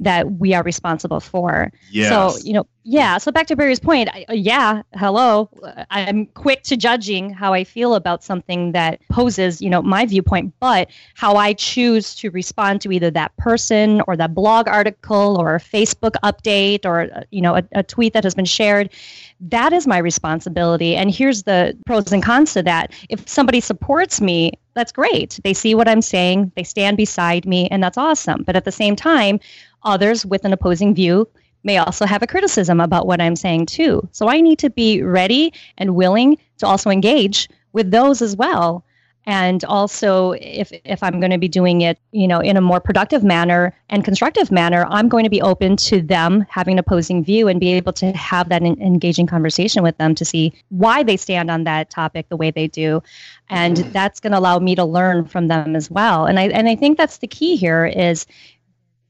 that 0.00 0.32
we 0.32 0.52
are 0.54 0.62
responsible 0.62 1.20
for. 1.20 1.72
Yes. 1.90 2.08
So, 2.08 2.38
you 2.46 2.52
know, 2.52 2.66
yeah. 2.84 3.18
So 3.18 3.32
back 3.32 3.46
to 3.48 3.56
Barry's 3.56 3.80
point, 3.80 4.08
I, 4.12 4.24
uh, 4.28 4.34
yeah, 4.34 4.82
hello. 4.94 5.50
Uh, 5.62 5.84
I'm 5.90 6.26
quick 6.26 6.62
to 6.64 6.76
judging 6.76 7.30
how 7.30 7.52
I 7.52 7.64
feel 7.64 7.94
about 7.94 8.22
something 8.22 8.72
that 8.72 9.00
poses, 9.10 9.60
you 9.60 9.68
know, 9.70 9.82
my 9.82 10.06
viewpoint, 10.06 10.54
but 10.60 10.90
how 11.14 11.36
I 11.36 11.54
choose 11.54 12.14
to 12.16 12.30
respond 12.30 12.80
to 12.82 12.92
either 12.92 13.10
that 13.10 13.36
person 13.38 14.02
or 14.06 14.16
that 14.16 14.34
blog 14.34 14.68
article 14.68 15.36
or 15.40 15.56
a 15.56 15.60
Facebook 15.60 16.14
update 16.22 16.84
or, 16.84 17.08
uh, 17.12 17.22
you 17.30 17.40
know, 17.40 17.56
a, 17.56 17.64
a 17.72 17.82
tweet 17.82 18.12
that 18.12 18.22
has 18.22 18.34
been 18.34 18.44
shared, 18.44 18.92
that 19.40 19.72
is 19.72 19.86
my 19.86 19.98
responsibility. 19.98 20.94
And 20.94 21.10
here's 21.10 21.42
the 21.42 21.76
pros 21.86 22.12
and 22.12 22.22
cons 22.22 22.52
to 22.54 22.62
that. 22.62 22.92
If 23.08 23.28
somebody 23.28 23.60
supports 23.60 24.20
me, 24.20 24.52
that's 24.74 24.92
great. 24.92 25.40
They 25.42 25.54
see 25.54 25.74
what 25.74 25.88
I'm 25.88 26.02
saying, 26.02 26.52
they 26.54 26.62
stand 26.62 26.98
beside 26.98 27.46
me, 27.46 27.66
and 27.68 27.82
that's 27.82 27.96
awesome. 27.96 28.44
But 28.44 28.56
at 28.56 28.64
the 28.64 28.72
same 28.72 28.94
time, 28.94 29.40
others 29.86 30.26
with 30.26 30.44
an 30.44 30.52
opposing 30.52 30.94
view 30.94 31.26
may 31.64 31.78
also 31.78 32.06
have 32.06 32.22
a 32.22 32.26
criticism 32.26 32.80
about 32.80 33.06
what 33.06 33.20
I'm 33.20 33.36
saying 33.36 33.66
too. 33.66 34.06
So 34.12 34.28
I 34.28 34.40
need 34.40 34.58
to 34.60 34.70
be 34.70 35.02
ready 35.02 35.52
and 35.78 35.94
willing 35.94 36.38
to 36.58 36.66
also 36.66 36.90
engage 36.90 37.48
with 37.72 37.90
those 37.90 38.22
as 38.22 38.36
well. 38.36 38.84
And 39.28 39.64
also 39.64 40.32
if 40.32 40.70
if 40.84 41.02
I'm 41.02 41.18
going 41.18 41.32
to 41.32 41.38
be 41.38 41.48
doing 41.48 41.80
it, 41.80 41.98
you 42.12 42.28
know, 42.28 42.38
in 42.38 42.56
a 42.56 42.60
more 42.60 42.78
productive 42.78 43.24
manner 43.24 43.74
and 43.88 44.04
constructive 44.04 44.52
manner, 44.52 44.86
I'm 44.88 45.08
going 45.08 45.24
to 45.24 45.30
be 45.30 45.42
open 45.42 45.76
to 45.78 46.00
them 46.00 46.46
having 46.48 46.74
an 46.74 46.78
opposing 46.78 47.24
view 47.24 47.48
and 47.48 47.58
be 47.58 47.72
able 47.72 47.92
to 47.94 48.12
have 48.12 48.48
that 48.50 48.62
engaging 48.62 49.26
conversation 49.26 49.82
with 49.82 49.98
them 49.98 50.14
to 50.14 50.24
see 50.24 50.52
why 50.68 51.02
they 51.02 51.16
stand 51.16 51.50
on 51.50 51.64
that 51.64 51.90
topic 51.90 52.28
the 52.28 52.36
way 52.36 52.52
they 52.52 52.68
do. 52.68 53.02
And 53.48 53.78
that's 53.92 54.20
going 54.20 54.30
to 54.30 54.38
allow 54.38 54.60
me 54.60 54.76
to 54.76 54.84
learn 54.84 55.24
from 55.24 55.48
them 55.48 55.74
as 55.74 55.90
well. 55.90 56.26
And 56.26 56.38
I 56.38 56.44
and 56.50 56.68
I 56.68 56.76
think 56.76 56.96
that's 56.96 57.18
the 57.18 57.26
key 57.26 57.56
here 57.56 57.84
is 57.84 58.26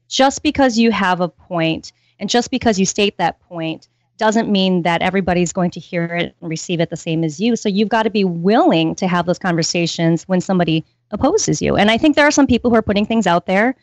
just 0.07 0.43
because 0.43 0.77
you 0.77 0.91
have 0.91 1.21
a 1.21 1.27
point 1.27 1.91
and 2.19 2.29
just 2.29 2.51
because 2.51 2.79
you 2.79 2.85
state 2.85 3.17
that 3.17 3.39
point 3.41 3.87
doesn't 4.17 4.51
mean 4.51 4.81
that 4.81 5.01
everybody's 5.01 5.53
going 5.53 5.71
to 5.71 5.79
hear 5.79 6.05
it 6.05 6.35
and 6.41 6.49
receive 6.49 6.79
it 6.79 6.89
the 6.89 6.97
same 6.97 7.23
as 7.23 7.39
you. 7.39 7.55
So 7.55 7.69
you've 7.69 7.89
got 7.89 8.03
to 8.03 8.09
be 8.09 8.23
willing 8.23 8.95
to 8.95 9.07
have 9.07 9.25
those 9.25 9.37
conversations 9.37 10.27
when 10.27 10.41
somebody 10.41 10.83
opposes 11.11 11.61
you. 11.61 11.75
And 11.75 11.91
I 11.91 11.97
think 11.97 12.15
there 12.15 12.25
are 12.25 12.31
some 12.31 12.47
people 12.47 12.71
who 12.71 12.75
are 12.75 12.81
putting 12.81 13.05
things 13.05 13.27
out 13.27 13.45
there 13.45 13.75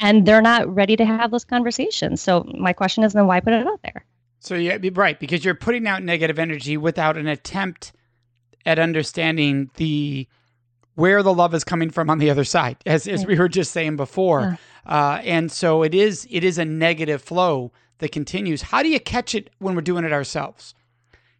and 0.00 0.26
they're 0.26 0.42
not 0.42 0.72
ready 0.72 0.96
to 0.96 1.04
have 1.04 1.30
those 1.30 1.44
conversations. 1.44 2.20
So 2.20 2.48
my 2.56 2.72
question 2.72 3.04
is 3.04 3.12
then 3.12 3.26
why 3.26 3.40
put 3.40 3.52
it 3.52 3.66
out 3.66 3.80
there? 3.82 4.04
So 4.40 4.54
yeah, 4.54 4.78
right, 4.92 5.18
because 5.18 5.44
you're 5.44 5.54
putting 5.54 5.86
out 5.86 6.02
negative 6.02 6.38
energy 6.38 6.76
without 6.76 7.16
an 7.16 7.26
attempt 7.26 7.92
at 8.66 8.78
understanding 8.78 9.70
the 9.76 10.28
where 10.96 11.22
the 11.22 11.34
love 11.34 11.54
is 11.54 11.64
coming 11.64 11.90
from 11.90 12.08
on 12.08 12.18
the 12.18 12.30
other 12.30 12.44
side, 12.44 12.76
as 12.86 13.08
as 13.08 13.26
we 13.26 13.36
were 13.36 13.48
just 13.48 13.72
saying 13.72 13.96
before. 13.96 14.40
Yeah. 14.40 14.56
Uh, 14.86 15.20
and 15.24 15.50
so 15.50 15.82
it 15.82 15.94
is 15.94 16.26
it 16.30 16.44
is 16.44 16.58
a 16.58 16.64
negative 16.64 17.22
flow 17.22 17.72
that 17.98 18.12
continues. 18.12 18.62
How 18.62 18.82
do 18.82 18.88
you 18.88 19.00
catch 19.00 19.34
it 19.34 19.50
when 19.58 19.74
we're 19.74 19.82
doing 19.82 20.04
it 20.04 20.12
ourselves? 20.12 20.74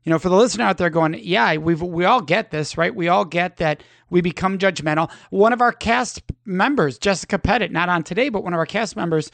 You 0.03 0.11
know, 0.11 0.19
for 0.19 0.29
the 0.29 0.37
listener 0.37 0.65
out 0.65 0.77
there 0.77 0.91
going, 0.91 1.19
yeah, 1.23 1.57
we 1.57 1.75
we 1.75 2.05
all 2.05 2.21
get 2.21 2.51
this, 2.51 2.77
right? 2.77 2.95
We 2.95 3.09
all 3.09 3.25
get 3.25 3.57
that 3.57 3.83
we 4.11 4.21
become 4.21 4.59
judgmental. 4.59 5.11
One 5.31 5.53
of 5.53 5.61
our 5.61 5.73
cast 5.73 6.23
members, 6.45 6.99
Jessica 6.99 7.39
Pettit, 7.39 7.73
not 7.73 7.89
on 7.89 8.03
today, 8.03 8.29
but 8.29 8.45
one 8.45 8.53
of 8.53 8.59
our 8.59 8.67
cast 8.67 8.97
members, 8.97 9.31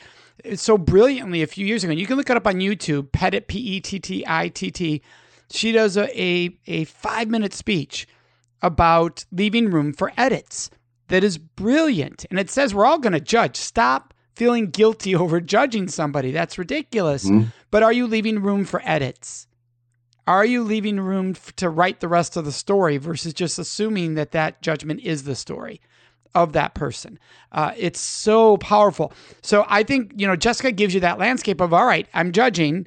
so 0.54 0.78
brilliantly 0.78 1.42
a 1.42 1.46
few 1.46 1.66
years 1.66 1.82
ago. 1.82 1.92
You 1.92 2.06
can 2.06 2.16
look 2.16 2.30
it 2.30 2.36
up 2.36 2.46
on 2.46 2.56
YouTube, 2.56 3.10
Pettit, 3.12 3.48
P 3.48 3.58
E 3.58 3.80
T 3.80 3.98
T 3.98 4.24
I 4.26 4.48
T 4.48 4.70
T. 4.70 5.02
She 5.50 5.72
does 5.72 5.96
a, 5.96 6.08
a, 6.20 6.56
a 6.68 6.84
five 6.84 7.28
minute 7.28 7.52
speech 7.52 8.06
about 8.62 9.24
leaving 9.32 9.70
room 9.70 9.92
for 9.92 10.12
edits 10.16 10.70
that 11.10 11.22
is 11.22 11.38
brilliant. 11.38 12.24
And 12.30 12.38
it 12.38 12.50
says 12.50 12.74
we're 12.74 12.86
all 12.86 12.98
going 12.98 13.12
to 13.12 13.20
judge. 13.20 13.56
Stop 13.56 14.14
feeling 14.34 14.70
guilty 14.70 15.14
over 15.14 15.40
judging 15.40 15.86
somebody. 15.86 16.32
That's 16.32 16.58
ridiculous. 16.58 17.26
Mm-hmm. 17.26 17.48
But 17.70 17.82
are 17.82 17.92
you 17.92 18.06
leaving 18.06 18.42
room 18.42 18.64
for 18.64 18.80
edits? 18.84 19.46
Are 20.26 20.44
you 20.44 20.62
leaving 20.62 21.00
room 21.00 21.34
to 21.56 21.68
write 21.68 22.00
the 22.00 22.08
rest 22.08 22.36
of 22.36 22.44
the 22.44 22.52
story 22.52 22.98
versus 22.98 23.34
just 23.34 23.58
assuming 23.58 24.14
that 24.14 24.30
that 24.30 24.62
judgment 24.62 25.00
is 25.00 25.24
the 25.24 25.34
story 25.34 25.80
of 26.34 26.52
that 26.52 26.74
person? 26.74 27.18
Uh, 27.50 27.72
it's 27.76 28.00
so 28.00 28.56
powerful. 28.58 29.12
So 29.42 29.66
I 29.68 29.82
think, 29.82 30.12
you 30.16 30.26
know, 30.26 30.36
Jessica 30.36 30.70
gives 30.70 30.94
you 30.94 31.00
that 31.00 31.18
landscape 31.18 31.60
of, 31.60 31.74
all 31.74 31.86
right, 31.86 32.06
I'm 32.14 32.30
judging. 32.30 32.86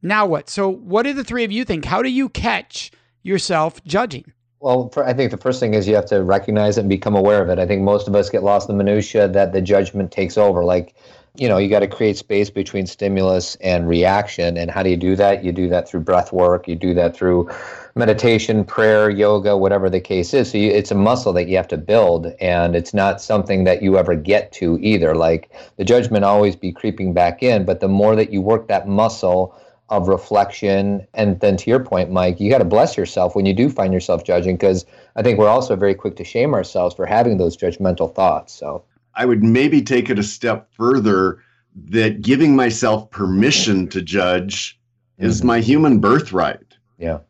Now 0.00 0.24
what? 0.24 0.48
So, 0.48 0.68
what 0.68 1.02
do 1.02 1.12
the 1.12 1.24
three 1.24 1.44
of 1.44 1.52
you 1.52 1.64
think? 1.64 1.84
How 1.84 2.00
do 2.00 2.08
you 2.08 2.28
catch 2.28 2.90
yourself 3.22 3.84
judging? 3.84 4.32
Well, 4.60 4.92
I 4.96 5.12
think 5.12 5.30
the 5.30 5.36
first 5.36 5.60
thing 5.60 5.74
is 5.74 5.86
you 5.86 5.94
have 5.94 6.06
to 6.06 6.24
recognize 6.24 6.78
it 6.78 6.80
and 6.80 6.88
become 6.88 7.14
aware 7.14 7.40
of 7.40 7.48
it. 7.48 7.60
I 7.60 7.66
think 7.66 7.82
most 7.82 8.08
of 8.08 8.16
us 8.16 8.28
get 8.28 8.42
lost 8.42 8.68
in 8.68 8.76
the 8.76 8.82
minutia 8.82 9.28
that 9.28 9.52
the 9.52 9.62
judgment 9.62 10.10
takes 10.10 10.36
over. 10.36 10.64
Like, 10.64 10.96
you 11.36 11.48
know, 11.48 11.58
you 11.58 11.68
got 11.68 11.80
to 11.80 11.86
create 11.86 12.16
space 12.16 12.50
between 12.50 12.84
stimulus 12.84 13.54
and 13.60 13.88
reaction. 13.88 14.56
And 14.56 14.68
how 14.68 14.82
do 14.82 14.90
you 14.90 14.96
do 14.96 15.14
that? 15.14 15.44
You 15.44 15.52
do 15.52 15.68
that 15.68 15.88
through 15.88 16.00
breath 16.00 16.32
work. 16.32 16.66
You 16.66 16.74
do 16.74 16.92
that 16.94 17.16
through 17.16 17.48
meditation, 17.94 18.64
prayer, 18.64 19.08
yoga, 19.08 19.56
whatever 19.56 19.88
the 19.88 20.00
case 20.00 20.34
is. 20.34 20.50
So 20.50 20.58
you, 20.58 20.72
it's 20.72 20.90
a 20.90 20.96
muscle 20.96 21.32
that 21.34 21.46
you 21.46 21.56
have 21.56 21.68
to 21.68 21.76
build, 21.76 22.26
and 22.40 22.74
it's 22.74 22.92
not 22.92 23.20
something 23.20 23.62
that 23.62 23.80
you 23.80 23.96
ever 23.96 24.16
get 24.16 24.50
to 24.54 24.76
either. 24.80 25.14
Like 25.14 25.52
the 25.76 25.84
judgment 25.84 26.24
always 26.24 26.56
be 26.56 26.72
creeping 26.72 27.12
back 27.12 27.44
in, 27.44 27.64
but 27.64 27.78
the 27.78 27.88
more 27.88 28.16
that 28.16 28.32
you 28.32 28.40
work 28.40 28.66
that 28.66 28.88
muscle 28.88 29.54
of 29.88 30.08
reflection. 30.08 31.06
And 31.14 31.40
then 31.40 31.56
to 31.56 31.70
your 31.70 31.82
point, 31.82 32.10
Mike, 32.10 32.40
you 32.40 32.50
got 32.50 32.58
to 32.58 32.64
bless 32.64 32.96
yourself 32.96 33.34
when 33.34 33.46
you 33.46 33.54
do 33.54 33.70
find 33.70 33.92
yourself 33.92 34.24
judging, 34.24 34.56
because 34.56 34.84
I 35.16 35.22
think 35.22 35.38
we're 35.38 35.48
also 35.48 35.76
very 35.76 35.94
quick 35.94 36.16
to 36.16 36.24
shame 36.24 36.54
ourselves 36.54 36.94
for 36.94 37.06
having 37.06 37.38
those 37.38 37.56
judgmental 37.56 38.14
thoughts. 38.14 38.52
So 38.52 38.84
I 39.14 39.24
would 39.24 39.42
maybe 39.42 39.82
take 39.82 40.10
it 40.10 40.18
a 40.18 40.22
step 40.22 40.68
further 40.72 41.42
that 41.86 42.22
giving 42.22 42.54
myself 42.56 43.10
permission 43.10 43.88
to 43.88 44.02
judge 44.02 44.78
mm-hmm. 45.18 45.26
is 45.26 45.42
my 45.42 45.60
human 45.60 46.00
birthright. 46.00 46.76
Yeah. 46.98 47.20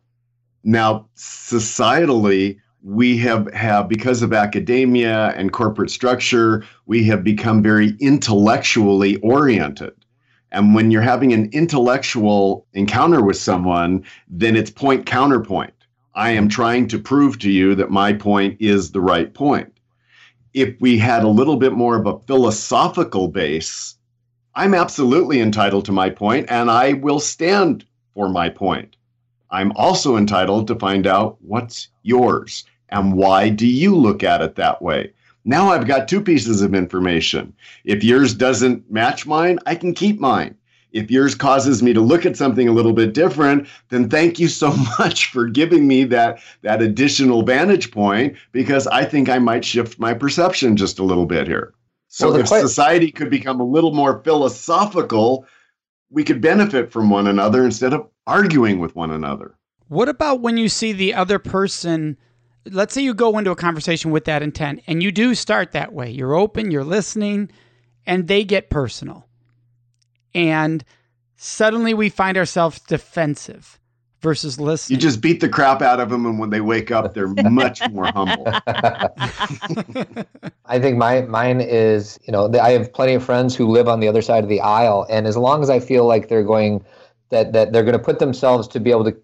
Now, 0.63 1.07
societally, 1.15 2.59
we 2.83 3.17
have, 3.17 3.51
have 3.53 3.87
because 3.87 4.21
of 4.21 4.33
academia 4.33 5.33
and 5.35 5.51
corporate 5.53 5.91
structure, 5.91 6.65
we 6.85 7.03
have 7.05 7.23
become 7.23 7.61
very 7.61 7.95
intellectually 7.99 9.17
oriented. 9.17 9.93
And 10.51 10.73
when 10.73 10.91
you're 10.91 11.01
having 11.01 11.31
an 11.33 11.49
intellectual 11.51 12.65
encounter 12.73 13.23
with 13.23 13.37
someone, 13.37 14.03
then 14.27 14.55
it's 14.55 14.71
point 14.71 15.05
counterpoint. 15.05 15.73
I 16.15 16.31
am 16.31 16.49
trying 16.49 16.87
to 16.87 16.99
prove 16.99 17.39
to 17.39 17.51
you 17.51 17.75
that 17.75 17.91
my 17.91 18.13
point 18.13 18.57
is 18.59 18.91
the 18.91 19.01
right 19.01 19.33
point. 19.33 19.71
If 20.53 20.75
we 20.81 20.97
had 20.97 21.23
a 21.23 21.29
little 21.29 21.55
bit 21.55 21.73
more 21.73 21.95
of 21.95 22.07
a 22.07 22.19
philosophical 22.25 23.27
base, 23.27 23.95
I'm 24.55 24.73
absolutely 24.73 25.39
entitled 25.39 25.85
to 25.85 25.91
my 25.91 26.09
point 26.09 26.47
and 26.49 26.71
I 26.71 26.93
will 26.93 27.19
stand 27.19 27.85
for 28.15 28.27
my 28.27 28.49
point. 28.49 28.95
I'm 29.51 29.71
also 29.75 30.17
entitled 30.17 30.67
to 30.67 30.75
find 30.75 31.07
out 31.07 31.37
what's 31.41 31.87
yours 32.03 32.65
and 32.89 33.13
why 33.13 33.49
do 33.49 33.67
you 33.67 33.95
look 33.95 34.23
at 34.23 34.41
it 34.41 34.55
that 34.55 34.81
way? 34.81 35.13
Now 35.49 35.69
I've 35.69 35.87
got 35.87 36.07
two 36.07 36.21
pieces 36.21 36.61
of 36.61 36.75
information. 36.75 37.55
If 37.83 38.03
yours 38.03 38.35
doesn't 38.35 38.91
match 38.91 39.25
mine, 39.25 39.57
I 39.65 39.73
can 39.73 39.95
keep 39.95 40.19
mine. 40.19 40.53
If 40.91 41.09
yours 41.09 41.33
causes 41.33 41.81
me 41.81 41.91
to 41.91 42.01
look 42.01 42.23
at 42.23 42.37
something 42.37 42.67
a 42.67 42.71
little 42.71 42.93
bit 42.93 43.15
different, 43.15 43.67
then 43.89 44.11
thank 44.11 44.37
you 44.37 44.47
so 44.47 44.71
much 44.99 45.31
for 45.31 45.47
giving 45.47 45.87
me 45.87 46.03
that, 46.03 46.39
that 46.61 46.83
additional 46.83 47.41
vantage 47.41 47.89
point 47.89 48.37
because 48.51 48.85
I 48.85 49.05
think 49.05 49.27
I 49.27 49.39
might 49.39 49.65
shift 49.65 49.97
my 49.97 50.13
perception 50.13 50.77
just 50.77 50.99
a 50.99 51.03
little 51.03 51.25
bit 51.25 51.47
here. 51.47 51.73
So 52.09 52.29
well, 52.29 52.41
if 52.41 52.47
quite- 52.47 52.61
society 52.61 53.11
could 53.11 53.31
become 53.31 53.59
a 53.59 53.65
little 53.65 53.95
more 53.95 54.21
philosophical, 54.23 55.47
we 56.11 56.23
could 56.23 56.41
benefit 56.41 56.91
from 56.91 57.09
one 57.09 57.25
another 57.25 57.65
instead 57.65 57.93
of 57.93 58.07
arguing 58.27 58.77
with 58.77 58.95
one 58.95 59.09
another. 59.09 59.55
What 59.87 60.09
about 60.09 60.41
when 60.41 60.57
you 60.57 60.69
see 60.69 60.93
the 60.93 61.15
other 61.15 61.39
person 61.39 62.17
let's 62.71 62.93
say 62.93 63.01
you 63.01 63.13
go 63.13 63.37
into 63.37 63.51
a 63.51 63.55
conversation 63.55 64.11
with 64.11 64.25
that 64.25 64.41
intent 64.41 64.81
and 64.87 65.03
you 65.03 65.11
do 65.11 65.35
start 65.35 65.71
that 65.73 65.93
way. 65.93 66.09
You're 66.09 66.35
open, 66.35 66.71
you're 66.71 66.83
listening, 66.83 67.51
and 68.05 68.27
they 68.27 68.43
get 68.43 68.69
personal. 68.69 69.27
And 70.33 70.83
suddenly 71.35 71.93
we 71.93 72.09
find 72.09 72.37
ourselves 72.37 72.79
defensive 72.81 73.79
versus 74.21 74.59
listening. 74.59 74.97
You 74.97 75.01
just 75.01 75.21
beat 75.21 75.39
the 75.39 75.49
crap 75.49 75.81
out 75.81 75.99
of 75.99 76.09
them, 76.09 76.25
and 76.25 76.39
when 76.39 76.49
they 76.49 76.61
wake 76.61 76.91
up, 76.91 77.13
they're 77.13 77.27
much 77.27 77.87
more 77.89 78.07
humble. 78.07 78.45
I 80.65 80.79
think 80.79 80.97
my 80.97 81.21
mine 81.21 81.61
is, 81.61 82.19
you 82.23 82.31
know, 82.31 82.51
I 82.59 82.71
have 82.71 82.91
plenty 82.93 83.13
of 83.13 83.23
friends 83.23 83.55
who 83.55 83.67
live 83.67 83.87
on 83.87 83.99
the 83.99 84.07
other 84.07 84.21
side 84.21 84.43
of 84.43 84.49
the 84.49 84.61
aisle, 84.61 85.05
and 85.09 85.27
as 85.27 85.37
long 85.37 85.61
as 85.63 85.69
I 85.69 85.79
feel 85.79 86.05
like 86.05 86.27
they're 86.27 86.43
going, 86.43 86.83
that 87.29 87.53
that 87.53 87.71
they're 87.71 87.83
going 87.83 87.97
to 87.97 88.03
put 88.03 88.19
themselves 88.19 88.67
to 88.69 88.79
be 88.79 88.91
able 88.91 89.05
to 89.05 89.17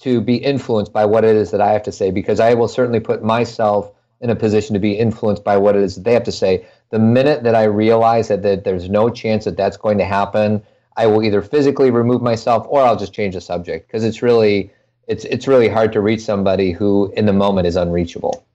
to 0.00 0.20
be 0.20 0.36
influenced 0.36 0.92
by 0.92 1.04
what 1.04 1.24
it 1.24 1.36
is 1.36 1.50
that 1.50 1.60
I 1.60 1.72
have 1.72 1.82
to 1.84 1.92
say 1.92 2.10
because 2.10 2.40
I 2.40 2.54
will 2.54 2.68
certainly 2.68 3.00
put 3.00 3.22
myself 3.22 3.92
in 4.20 4.30
a 4.30 4.36
position 4.36 4.74
to 4.74 4.80
be 4.80 4.92
influenced 4.92 5.44
by 5.44 5.56
what 5.56 5.76
it 5.76 5.82
is 5.82 5.94
that 5.94 6.04
they 6.04 6.12
have 6.12 6.24
to 6.24 6.32
say. 6.32 6.66
The 6.90 6.98
minute 6.98 7.42
that 7.44 7.54
I 7.54 7.64
realize 7.64 8.28
that, 8.28 8.42
that 8.42 8.64
there's 8.64 8.88
no 8.88 9.08
chance 9.10 9.44
that 9.44 9.56
that's 9.56 9.76
going 9.76 9.98
to 9.98 10.04
happen, 10.04 10.62
I 10.96 11.06
will 11.06 11.22
either 11.22 11.42
physically 11.42 11.90
remove 11.90 12.20
myself 12.20 12.66
or 12.68 12.80
I'll 12.80 12.96
just 12.96 13.12
change 13.12 13.34
the 13.34 13.40
subject 13.40 13.86
because 13.86 14.04
it's 14.04 14.22
really 14.22 14.70
it's 15.06 15.24
it's 15.24 15.48
really 15.48 15.68
hard 15.68 15.92
to 15.92 16.00
reach 16.00 16.20
somebody 16.20 16.72
who 16.72 17.12
in 17.16 17.26
the 17.26 17.32
moment 17.32 17.66
is 17.66 17.76
unreachable. 17.76 18.46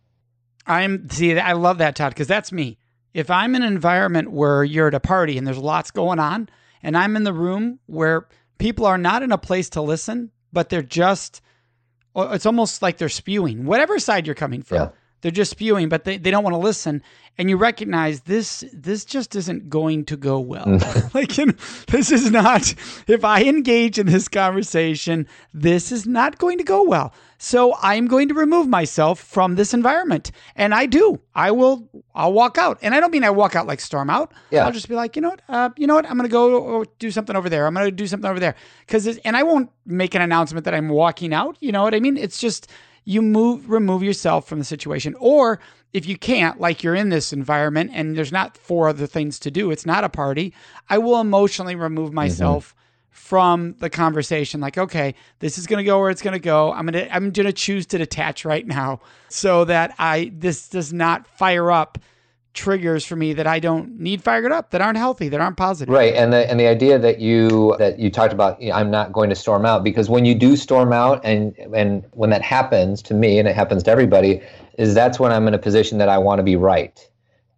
I'm 0.68 1.10
see 1.10 1.38
I 1.38 1.54
love 1.54 1.80
that 1.80 1.96
Todd 1.96 2.12
because 2.12 2.28
that's 2.28 2.52
me. 2.52 2.78
If 3.14 3.30
I'm 3.30 3.56
in 3.56 3.64
an 3.64 3.74
environment 3.74 4.32
where 4.32 4.64
you're 4.64 4.90
at 4.90 4.94
a 4.94 5.00
party 5.00 5.38
and 5.38 5.48
there's 5.48 5.58
lots 5.58 5.92
going 5.92 6.20
on 6.20 6.50
and 6.84 6.98
I'm 6.98 7.16
in 7.16 7.24
the 7.24 7.34
room 7.34 7.80
where 7.88 8.28
people 8.58 8.86
are 8.86 8.98
not 8.98 9.24
in 9.24 9.32
a 9.32 9.38
place 9.38 9.70
to 9.72 9.82
listen, 9.82 10.32
but 10.56 10.70
they're 10.70 10.82
just, 10.82 11.42
it's 12.16 12.48
almost 12.48 12.82
like 12.82 12.98
they're 12.98 13.10
spewing, 13.10 13.66
whatever 13.66 14.00
side 14.00 14.26
you're 14.26 14.34
coming 14.34 14.64
from. 14.64 14.78
Yeah. 14.78 14.90
They're 15.22 15.32
just 15.32 15.52
spewing, 15.52 15.90
but 15.90 16.04
they, 16.04 16.18
they 16.18 16.30
don't 16.30 16.44
want 16.44 16.54
to 16.54 16.60
listen. 16.60 17.02
And 17.38 17.50
you 17.50 17.58
recognize 17.58 18.22
this 18.22 18.64
this 18.72 19.04
just 19.04 19.36
isn't 19.36 19.70
going 19.70 20.06
to 20.06 20.16
go 20.16 20.40
well. 20.40 20.66
Mm. 20.66 21.14
like 21.16 21.38
you 21.38 21.48
know, 21.48 21.54
this 21.88 22.12
is 22.12 22.30
not 22.30 22.74
if 23.08 23.26
I 23.26 23.44
engage 23.44 23.98
in 23.98 24.06
this 24.06 24.28
conversation, 24.28 25.28
this 25.52 25.92
is 25.92 26.06
not 26.06 26.38
going 26.38 26.60
to 26.60 26.64
go 26.64 26.84
well. 26.84 27.12
So 27.46 27.76
I'm 27.80 28.08
going 28.08 28.28
to 28.30 28.34
remove 28.34 28.68
myself 28.68 29.20
from 29.20 29.54
this 29.54 29.72
environment. 29.72 30.32
And 30.56 30.74
I 30.74 30.88
do. 30.88 31.22
I 31.36 31.52
will 31.52 31.88
I'll 32.16 32.34
walk 32.34 32.58
out. 32.58 32.80
And 32.82 32.96
I 32.96 33.00
don't 33.00 33.12
mean 33.12 33.24
I 33.24 33.30
walk 33.30 33.56
out 33.56 33.68
like 33.68 33.80
storm 33.80 34.10
out. 34.10 34.34
Yeah. 34.50 34.66
I'll 34.66 34.72
just 34.72 34.90
be 34.90 34.96
like, 34.96 35.16
you 35.16 35.22
know 35.22 35.30
what? 35.30 35.42
Uh, 35.48 35.70
you 35.78 35.86
know 35.86 35.94
what? 35.94 36.10
I'm 36.10 36.18
gonna 36.18 36.28
go 36.28 36.84
do 36.98 37.12
something 37.12 37.36
over 37.36 37.48
there. 37.48 37.68
I'm 37.68 37.76
gonna 37.76 37.92
do 37.92 38.08
something 38.08 38.28
over 38.28 38.40
there. 38.40 38.56
Cause 38.88 39.06
and 39.06 39.38
I 39.38 39.44
won't 39.44 39.70
make 39.86 40.16
an 40.16 40.24
announcement 40.24 40.66
that 40.66 40.74
I'm 40.74 40.90
walking 40.90 41.36
out. 41.36 41.56
You 41.60 41.72
know 41.72 41.84
what 41.84 41.94
I 41.94 42.00
mean? 42.00 42.18
It's 42.18 42.40
just 42.40 42.68
you 43.04 43.22
move 43.22 43.70
remove 43.70 44.02
yourself 44.02 44.48
from 44.48 44.58
the 44.58 44.66
situation. 44.66 45.14
Or 45.20 45.60
if 45.94 46.08
you 46.08 46.18
can't, 46.18 46.60
like 46.60 46.82
you're 46.82 46.96
in 46.96 47.10
this 47.10 47.32
environment 47.32 47.92
and 47.94 48.18
there's 48.18 48.32
not 48.32 48.58
four 48.58 48.88
other 48.88 49.06
things 49.06 49.38
to 49.42 49.52
do, 49.52 49.70
it's 49.70 49.86
not 49.86 50.04
a 50.04 50.10
party, 50.10 50.52
I 50.90 50.98
will 50.98 51.22
emotionally 51.22 51.76
remove 51.76 52.08
mm-hmm. 52.08 52.16
myself. 52.16 52.70
Mm-hmm. 52.70 52.82
From 53.16 53.76
the 53.80 53.90
conversation, 53.90 54.60
like, 54.60 54.78
okay, 54.78 55.16
this 55.40 55.58
is 55.58 55.66
gonna 55.68 55.86
go 55.86 56.00
where 56.00 56.10
it's 56.10 56.22
gonna 56.22 56.38
go. 56.38 56.74
I'm 56.74 56.86
gonna 56.86 57.08
I'm 57.10 57.32
gonna 57.32 57.54
choose 57.54 57.86
to 57.88 57.98
detach 57.98 58.44
right 58.44 58.68
now, 58.68 59.00
so 59.30 59.64
that 59.66 59.96
I 59.98 60.32
this 60.36 60.68
does 60.68 60.92
not 60.92 61.26
fire 61.26 61.72
up 61.72 61.98
triggers 62.54 63.06
for 63.06 63.16
me 63.16 63.34
that 63.34 63.48
I 63.48 63.60
don't 63.60 64.00
need 64.00 64.22
fired 64.22 64.52
up, 64.52 64.72
that 64.72 64.82
aren't 64.82 64.98
healthy, 64.98 65.30
that 65.30 65.40
aren't 65.40 65.58
positive. 65.58 65.94
Right, 65.94 66.14
and 66.14 66.34
the 66.34 66.50
and 66.50 66.60
the 66.60 66.68
idea 66.68 67.00
that 67.00 67.20
you 67.20 67.76
that 67.80 68.00
you 68.00 68.12
talked 68.12 68.34
about, 68.34 68.62
you 68.62 68.70
know, 68.70 68.76
I'm 68.76 68.92
not 68.92 69.12
going 69.12 69.30
to 69.30 69.36
storm 69.36 69.66
out 69.66 69.84
because 69.84 70.10
when 70.10 70.26
you 70.26 70.36
do 70.36 70.56
storm 70.56 70.92
out, 70.92 71.24
and 71.24 71.56
and 71.74 72.06
when 72.12 72.32
that 72.32 72.42
happens 72.42 73.02
to 73.04 73.14
me, 73.14 73.40
and 73.40 73.48
it 73.48 73.56
happens 73.56 73.84
to 73.84 73.92
everybody, 73.92 74.42
is 74.78 74.94
that's 74.94 75.20
when 75.20 75.32
I'm 75.32 75.48
in 75.48 75.54
a 75.54 75.60
position 75.60 76.00
that 76.00 76.10
I 76.10 76.18
want 76.18 76.40
to 76.40 76.44
be 76.44 76.56
right 76.56 77.08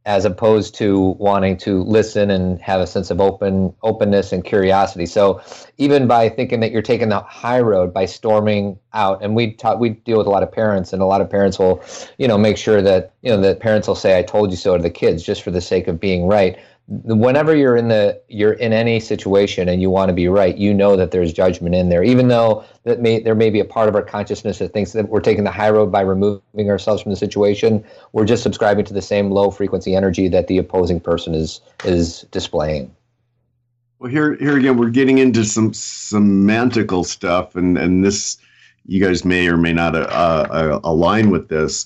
as 0.08 0.24
opposed 0.24 0.74
to 0.74 1.18
wanting 1.20 1.58
to 1.58 1.84
listen 1.84 2.32
and 2.32 2.62
have 2.62 2.80
a 2.80 2.88
sense 2.88 3.12
of 3.12 3.20
open 3.20 3.76
openness 3.84 4.32
and 4.32 4.46
curiosity. 4.46 5.06
So 5.06 5.42
even 5.78 6.08
by 6.08 6.30
thinking 6.30 6.62
that 6.62 6.72
you're 6.72 6.82
taking 6.82 7.10
the 7.10 7.20
high 7.20 7.60
road 7.60 7.94
by 7.94 8.06
storming 8.06 8.80
out, 8.94 9.22
and 9.22 9.36
we 9.36 9.52
talk, 9.52 9.80
we 9.80 9.90
deal 9.90 10.18
with 10.18 10.26
a 10.26 10.30
lot 10.30 10.44
of 10.44 10.52
parents, 10.52 10.94
and 10.94 11.02
a 11.02 11.06
lot 11.06 11.20
of 11.20 11.30
parents 11.30 11.60
will, 11.60 11.84
you 12.18 12.26
know, 12.26 12.38
make 12.38 12.58
sure 12.58 12.82
that 12.82 13.12
you 13.22 13.30
know 13.30 13.42
that 13.42 13.60
parents 13.60 13.86
will 13.86 13.96
say, 13.96 14.18
"I 14.18 14.24
told 14.24 14.50
you 14.50 14.56
so" 14.56 14.78
to 14.78 14.82
the 14.82 14.90
kids 14.90 15.24
just 15.24 15.42
for 15.42 15.52
the 15.52 15.62
sake 15.62 15.90
of 15.90 16.00
being 16.00 16.26
right 16.26 16.58
whenever 16.88 17.54
you're 17.54 17.76
in 17.76 17.90
the 17.90 18.22
you're 18.30 18.54
in 18.54 18.72
any 18.72 19.00
situation 19.00 19.68
and 19.68 19.82
you 19.82 19.90
want 19.90 20.08
to 20.08 20.14
be 20.14 20.30
right 20.30 20.58
you 20.58 20.74
know 20.74 20.96
that 20.96 21.12
there's 21.12 21.34
judgment 21.34 21.76
in 21.76 21.90
there 21.90 22.02
even 22.02 22.30
though 22.30 22.64
that 22.88 23.02
may 23.02 23.20
there 23.20 23.36
may 23.36 23.50
be 23.50 23.60
a 23.60 23.66
part 23.66 23.90
of 23.90 23.96
our 23.96 24.02
consciousness 24.02 24.60
that 24.60 24.72
thinks 24.72 24.94
that 24.94 25.10
we're 25.10 25.20
taking 25.20 25.44
the 25.44 25.52
high 25.52 25.70
road 25.70 25.92
by 25.92 26.00
removing 26.00 26.70
ourselves 26.70 27.02
from 27.02 27.12
the 27.12 27.18
situation. 27.18 27.84
We're 28.14 28.26
just 28.26 28.42
subscribing 28.42 28.86
to 28.86 28.94
the 28.94 29.02
same 29.02 29.30
low 29.30 29.52
frequency 29.52 29.94
energy 29.94 30.30
that 30.30 30.48
the 30.48 30.58
opposing 30.58 31.02
person 31.02 31.36
is 31.36 31.60
is 31.84 32.22
displaying. 32.32 32.96
Well 34.00 34.10
here 34.10 34.36
here 34.36 34.58
again 34.58 34.78
we're 34.78 34.90
getting 34.90 35.18
into 35.18 35.44
some 35.44 35.72
semantical 35.72 37.06
stuff 37.06 37.58
and 37.58 37.78
and 37.78 38.06
this 38.06 38.38
you 38.86 39.04
guys 39.04 39.26
may 39.26 39.50
or 39.50 39.58
may 39.58 39.74
not 39.74 39.94
uh, 39.94 40.00
uh, 40.00 40.80
align 40.86 41.30
with 41.30 41.50
this 41.50 41.86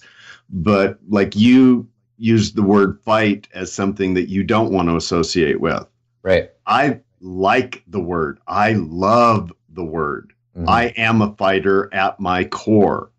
but 0.51 0.99
like 1.09 1.35
you 1.35 1.87
use 2.21 2.53
the 2.53 2.61
word 2.61 2.99
fight 3.03 3.47
as 3.53 3.73
something 3.73 4.13
that 4.13 4.29
you 4.29 4.43
don't 4.43 4.71
want 4.71 4.87
to 4.87 4.95
associate 4.95 5.59
with. 5.59 5.85
Right. 6.21 6.51
I 6.67 6.99
like 7.19 7.83
the 7.87 7.99
word. 7.99 8.39
I 8.47 8.73
love 8.73 9.51
the 9.69 9.83
word. 9.83 10.33
Mm-hmm. 10.55 10.69
I 10.69 10.93
am 10.97 11.21
a 11.21 11.35
fighter 11.35 11.91
at 11.93 12.19
my 12.19 12.43
core. 12.43 13.09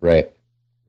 Right. 0.00 0.30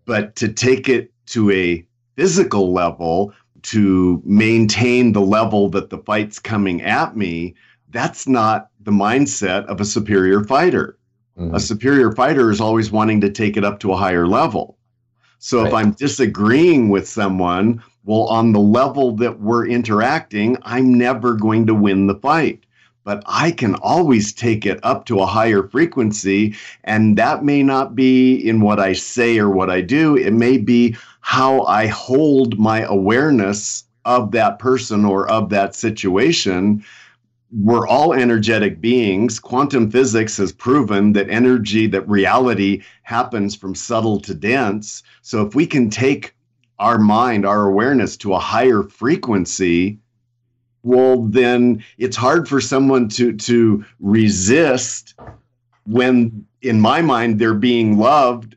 But 0.05 0.35
to 0.35 0.49
take 0.49 0.87
it 0.87 1.11
to 1.27 1.49
a 1.49 1.85
physical 2.15 2.71
level, 2.71 3.33
to 3.63 4.21
maintain 4.23 5.13
the 5.13 5.21
level 5.21 5.69
that 5.69 5.89
the 5.89 5.97
fight's 5.97 6.37
coming 6.37 6.81
at 6.83 7.17
me, 7.17 7.55
that's 7.89 8.27
not 8.27 8.69
the 8.81 8.91
mindset 8.91 9.65
of 9.65 9.81
a 9.81 9.85
superior 9.85 10.43
fighter. 10.43 10.97
Mm-hmm. 11.39 11.55
A 11.55 11.59
superior 11.59 12.11
fighter 12.11 12.51
is 12.51 12.61
always 12.61 12.91
wanting 12.91 13.21
to 13.21 13.31
take 13.31 13.57
it 13.57 13.63
up 13.63 13.79
to 13.79 13.93
a 13.93 13.97
higher 13.97 14.27
level. 14.27 14.77
So 15.43 15.59
right. 15.59 15.67
if 15.67 15.73
I'm 15.73 15.91
disagreeing 15.91 16.87
with 16.87 17.05
someone, 17.05 17.83
well, 18.05 18.27
on 18.27 18.53
the 18.53 18.61
level 18.61 19.13
that 19.17 19.41
we're 19.41 19.67
interacting, 19.67 20.55
I'm 20.61 20.93
never 20.93 21.33
going 21.33 21.67
to 21.67 21.75
win 21.75 22.07
the 22.07 22.15
fight. 22.15 22.63
But 23.03 23.23
I 23.25 23.51
can 23.51 23.75
always 23.75 24.31
take 24.31 24.65
it 24.65 24.79
up 24.83 25.05
to 25.07 25.19
a 25.19 25.25
higher 25.25 25.61
frequency. 25.61 26.55
And 26.85 27.17
that 27.17 27.43
may 27.43 27.61
not 27.61 27.93
be 27.93 28.35
in 28.35 28.61
what 28.61 28.79
I 28.79 28.93
say 28.93 29.37
or 29.37 29.49
what 29.49 29.69
I 29.69 29.81
do. 29.81 30.15
It 30.15 30.31
may 30.31 30.57
be 30.57 30.95
how 31.19 31.63
I 31.63 31.87
hold 31.87 32.57
my 32.57 32.83
awareness 32.83 33.83
of 34.05 34.31
that 34.31 34.59
person 34.59 35.03
or 35.03 35.29
of 35.29 35.49
that 35.49 35.75
situation 35.75 36.85
we're 37.53 37.87
all 37.87 38.13
energetic 38.13 38.81
beings. 38.81 39.39
Quantum 39.39 39.91
physics 39.91 40.37
has 40.37 40.51
proven 40.51 41.13
that 41.13 41.29
energy, 41.29 41.87
that 41.87 42.07
reality 42.09 42.81
happens 43.03 43.55
from 43.55 43.75
subtle 43.75 44.19
to 44.21 44.33
dense. 44.33 45.03
So 45.21 45.45
if 45.45 45.53
we 45.53 45.67
can 45.67 45.89
take 45.89 46.35
our 46.79 46.97
mind, 46.97 47.45
our 47.45 47.67
awareness 47.67 48.17
to 48.17 48.33
a 48.33 48.39
higher 48.39 48.81
frequency, 48.81 49.99
well, 50.81 51.21
then 51.23 51.83
it's 51.97 52.17
hard 52.17 52.47
for 52.47 52.59
someone 52.59 53.07
to 53.09 53.33
to 53.33 53.85
resist 53.99 55.15
when, 55.85 56.45
in 56.61 56.81
my 56.81 57.01
mind, 57.01 57.39
they're 57.39 57.53
being 57.53 57.97
loved 57.97 58.55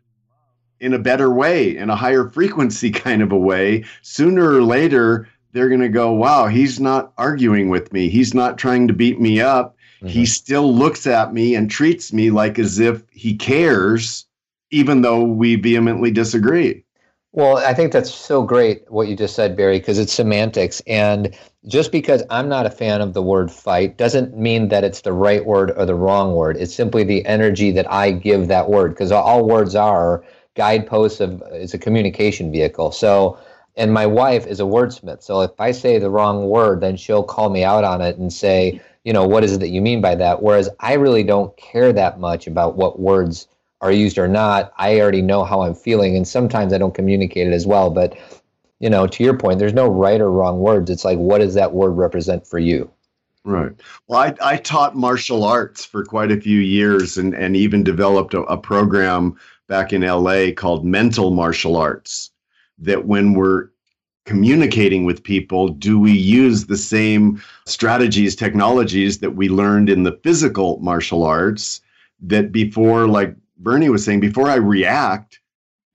in 0.80 0.92
a 0.94 0.98
better 0.98 1.30
way, 1.32 1.76
in 1.76 1.90
a 1.90 1.96
higher 1.96 2.28
frequency 2.28 2.90
kind 3.06 3.22
of 3.22 3.30
a 3.30 3.38
way. 3.38 3.85
Sooner 4.02 4.54
or 4.54 4.62
later, 4.62 5.28
they're 5.57 5.71
going 5.71 5.81
to 5.81 5.88
go, 5.88 6.12
wow, 6.12 6.49
he's 6.49 6.79
not 6.79 7.14
arguing 7.16 7.71
with 7.71 7.90
me. 7.90 8.11
He's 8.11 8.35
not 8.35 8.59
trying 8.59 8.87
to 8.88 8.92
beat 8.92 9.19
me 9.19 9.40
up. 9.40 9.75
Mm-hmm. 9.97 10.09
He 10.09 10.27
still 10.27 10.75
looks 10.75 11.07
at 11.07 11.33
me 11.33 11.55
and 11.55 11.71
treats 11.71 12.12
me 12.12 12.31
like 12.31 12.59
as 12.59 12.79
if 12.79 13.03
he 13.11 13.35
cares, 13.35 14.27
even 14.71 15.01
though 15.01 15.23
we 15.23 15.57
vehemently 15.57 16.11
disagree. 16.11 16.85
Well, 17.33 17.57
I 17.57 17.73
think 17.73 17.92
that's 17.92 18.14
so 18.14 18.42
great 18.42 18.85
what 18.90 19.09
you 19.09 19.16
just 19.16 19.35
said, 19.35 19.57
Barry, 19.57 19.79
because 19.79 19.99
it's 19.99 20.12
semantics. 20.12 20.83
And 20.87 21.35
just 21.66 21.90
because 21.90 22.23
I'm 22.29 22.49
not 22.49 22.66
a 22.66 22.71
fan 22.71 23.01
of 23.01 23.14
the 23.14 23.23
word 23.23 23.51
fight 23.51 23.97
doesn't 23.97 24.37
mean 24.37 24.69
that 24.69 24.85
it's 24.85 25.01
the 25.01 25.14
right 25.14 25.47
word 25.47 25.73
or 25.77 25.87
the 25.87 25.95
wrong 25.95 26.35
word. 26.35 26.59
It's 26.59 26.75
simply 26.75 27.03
the 27.03 27.25
energy 27.25 27.71
that 27.73 27.90
I 27.90 28.11
give 28.11 28.49
that 28.49 28.69
word, 28.69 28.90
because 28.90 29.11
all 29.11 29.47
words 29.47 29.75
are 29.75 30.23
guideposts 30.55 31.21
of 31.21 31.42
it's 31.53 31.75
a 31.75 31.79
communication 31.79 32.53
vehicle. 32.53 32.90
So 32.92 33.38
and 33.77 33.93
my 33.93 34.07
wife 34.07 34.47
is 34.47 34.61
a 34.61 34.65
wordsmith. 34.65 35.23
So 35.23 35.43
if 35.43 35.61
I 35.61 35.71
say 35.71 35.99
the 35.99 36.11
wrong 36.11 36.49
word, 36.49 36.81
then 36.81 36.97
she'll 36.97 37.23
call 37.23 37.51
me 37.51 37.62
out 37.62 37.85
on 37.85 38.01
it 38.01 38.17
and 38.17 38.33
say, 38.33 38.81
you 39.05 39.12
know, 39.12 39.27
what 39.27 39.45
is 39.45 39.53
it 39.53 39.61
that 39.61 39.69
you 39.69 39.83
mean 39.83 40.01
by 40.01 40.15
that? 40.15 40.43
Whereas 40.43 40.69
I 40.81 40.95
really 40.95 41.23
don't 41.23 41.55
care 41.57 41.93
that 41.93 42.19
much 42.19 42.47
about 42.47 42.77
what 42.77 42.99
words 42.99 43.47
are 43.83 43.93
used 43.93 44.19
or 44.19 44.27
not. 44.27 44.73
I 44.79 44.99
already 45.01 45.23
know 45.23 45.45
how 45.45 45.61
I'm 45.61 45.75
feeling, 45.75 46.17
and 46.17 46.27
sometimes 46.27 46.73
I 46.73 46.79
don't 46.79 46.95
communicate 46.95 47.47
it 47.47 47.53
as 47.53 47.67
well. 47.67 47.91
But, 47.91 48.19
you 48.81 48.89
know, 48.89 49.07
to 49.07 49.23
your 49.23 49.37
point, 49.37 49.59
there's 49.59 49.75
no 49.75 49.87
right 49.87 50.21
or 50.21 50.33
wrong 50.33 50.59
words. 50.59 50.91
It's 50.91 51.05
like, 51.05 51.19
what 51.19 51.39
does 51.39 51.55
that 51.55 51.73
word 51.73 51.91
represent 51.91 52.47
for 52.47 52.59
you? 52.59 52.91
Right. 53.45 53.73
Well, 54.09 54.19
I, 54.19 54.35
I 54.55 54.57
taught 54.57 54.97
martial 54.97 55.45
arts 55.45 55.85
for 55.85 56.05
quite 56.05 56.33
a 56.33 56.41
few 56.41 56.59
years 56.59 57.17
and, 57.17 57.33
and 57.35 57.55
even 57.55 57.85
developed 57.85 58.35
a, 58.35 58.41
a 58.43 58.57
program 58.57 59.39
back 59.69 59.93
in 59.93 60.01
LA 60.01 60.51
called 60.51 60.85
Mental 60.85 61.31
Martial 61.31 61.77
Arts 61.77 62.31
that 62.79 63.07
when 63.07 63.35
we're 63.35 63.69
communicating 64.25 65.05
with 65.05 65.23
people, 65.23 65.69
do 65.69 65.99
we 65.99 66.12
use 66.12 66.67
the 66.67 66.77
same 66.77 67.41
strategies, 67.65 68.35
technologies 68.35 69.19
that 69.19 69.37
we 69.37 69.49
learned 69.49 69.89
in 69.89 70.03
the 70.03 70.19
physical 70.23 70.79
martial 70.81 71.23
arts 71.23 71.81
that 72.21 72.53
before, 72.53 73.07
like 73.07 73.35
Bernie 73.59 73.89
was 73.89 74.05
saying, 74.05 74.21
before 74.21 74.49
I 74.51 74.57
react, 74.57 75.41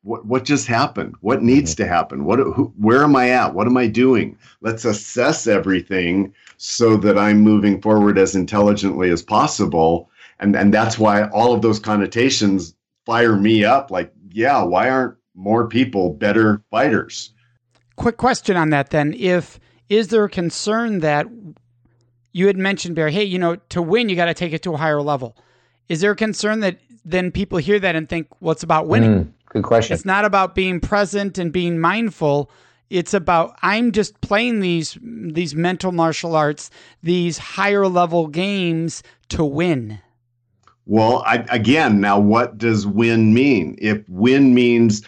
what 0.04 0.26
what 0.26 0.46
just 0.46 0.68
happened? 0.68 1.16
What 1.22 1.44
needs 1.44 1.76
mm-hmm. 1.76 1.84
to 1.84 1.90
happen? 1.90 2.26
What 2.26 2.40
who, 2.40 2.74
where 2.78 3.04
am 3.04 3.16
I 3.16 3.30
at? 3.30 3.54
What 3.54 3.68
am 3.68 3.78
I 3.78 3.88
doing? 3.88 4.38
Let's 4.62 4.86
assess 4.86 5.46
everything 5.46 6.34
so 6.58 6.98
that 6.98 7.18
I'm 7.18 7.42
moving 7.42 7.82
forward 7.82 8.18
as 8.18 8.36
intelligently 8.36 9.10
as 9.12 9.22
possible. 9.22 10.10
And 10.40 10.56
and 10.56 10.74
that's 10.74 10.98
why 10.98 11.28
all 11.30 11.54
of 11.54 11.62
those 11.62 11.80
connotations 11.80 12.76
fire 13.06 13.36
me 13.36 13.64
up 13.64 13.92
like, 13.92 14.12
yeah, 14.32 14.64
why 14.64 14.90
aren't 14.90 15.16
more 15.36 15.68
people 15.68 16.14
better 16.14 16.62
fighters. 16.72 17.34
Quick 17.96 18.18
question 18.18 18.56
on 18.58 18.70
that 18.70 18.90
then. 18.90 19.14
If 19.14 19.60
is 19.90 20.08
there 20.08 20.24
a 20.24 20.30
concern 20.30 21.00
that 21.00 21.28
you 22.32 22.48
had 22.48 22.58
mentioned, 22.58 22.96
Barry, 22.96 23.12
hey, 23.12 23.24
you 23.24 23.38
know, 23.38 23.58
to 23.70 23.82
win, 23.82 24.10
you 24.10 24.16
got 24.16 24.26
to 24.26 24.34
take 24.34 24.54
it 24.54 24.64
to 24.64 24.74
a 24.74 24.78
higher 24.78 25.02
level. 25.02 25.38
Is 25.90 26.02
there 26.02 26.12
a 26.12 26.16
concern 26.16 26.62
that 26.62 26.78
then 27.04 27.32
people 27.32 27.58
hear 27.58 27.80
that 27.80 27.96
and 27.96 28.08
think, 28.08 28.28
well, 28.40 28.54
it's 28.54 28.64
about 28.64 28.88
winning? 28.88 29.26
Mm, 29.26 29.34
good 29.50 29.64
question. 29.64 29.94
It's 29.94 30.06
not 30.06 30.24
about 30.24 30.56
being 30.56 30.80
present 30.80 31.38
and 31.38 31.52
being 31.52 31.80
mindful. 31.80 32.50
It's 32.90 33.14
about 33.14 33.58
I'm 33.62 33.92
just 33.92 34.20
playing 34.22 34.60
these 34.60 34.98
these 35.02 35.56
mental 35.56 35.92
martial 35.92 36.36
arts, 36.36 36.70
these 37.02 37.38
higher 37.38 37.88
level 37.88 38.28
games 38.28 39.02
to 39.30 39.46
win. 39.46 40.00
Well, 40.86 41.24
I, 41.26 41.46
again, 41.50 42.02
now 42.02 42.20
what 42.20 42.58
does 42.58 42.86
win 42.86 43.34
mean? 43.34 43.78
If 43.80 44.04
win 44.10 44.54
means 44.54 45.04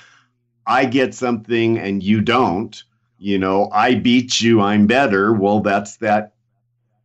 I 0.65 0.85
get 0.85 1.13
something 1.13 1.77
and 1.77 2.01
you 2.01 2.21
don't, 2.21 2.81
you 3.17 3.37
know, 3.37 3.69
I 3.71 3.95
beat 3.95 4.41
you, 4.41 4.61
I'm 4.61 4.87
better. 4.87 5.33
Well, 5.33 5.59
that's 5.59 5.97
that 5.97 6.33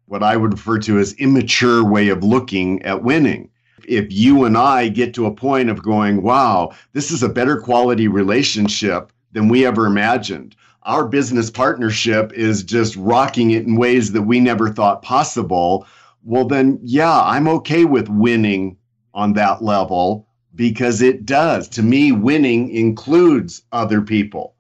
what 0.07 0.23
I 0.23 0.37
would 0.37 0.53
refer 0.53 0.79
to 0.81 0.99
as 0.99 1.13
immature 1.15 1.85
way 1.85 2.09
of 2.09 2.25
looking 2.25 2.83
at 2.83 3.03
winning. 3.03 3.51
If 3.87 4.13
you 4.13 4.45
and 4.45 4.57
I 4.57 4.89
get 4.89 5.15
to 5.15 5.27
a 5.27 5.35
point 5.35 5.71
of 5.71 5.83
going, 5.83 6.23
wow, 6.23 6.73
this 6.93 7.11
is 7.11 7.23
a 7.23 7.29
better 7.29 7.61
quality 7.61 8.09
relationship 8.09 9.13
than 9.33 9.49
we 9.49 9.67
ever 9.67 9.87
imagined. 9.87 10.57
Our 10.85 11.07
business 11.07 11.51
partnership 11.51 12.33
is 12.33 12.63
just 12.63 12.97
rocking 12.97 13.51
it 13.51 13.67
in 13.67 13.77
ways 13.77 14.13
that 14.13 14.23
we 14.23 14.41
never 14.41 14.71
thought 14.71 15.03
possible. 15.03 15.87
Well, 16.23 16.47
then, 16.47 16.79
yeah, 16.83 17.23
I'm 17.23 17.49
okay 17.49 17.85
with 17.85 18.09
winning 18.09 18.77
on 19.15 19.33
that 19.35 19.63
level 19.63 20.28
because 20.55 21.03
it 21.03 21.27
does. 21.27 21.69
To 21.69 21.83
me, 21.83 22.13
winning 22.13 22.71
includes 22.71 23.63
other 23.73 24.01
people. 24.01 24.55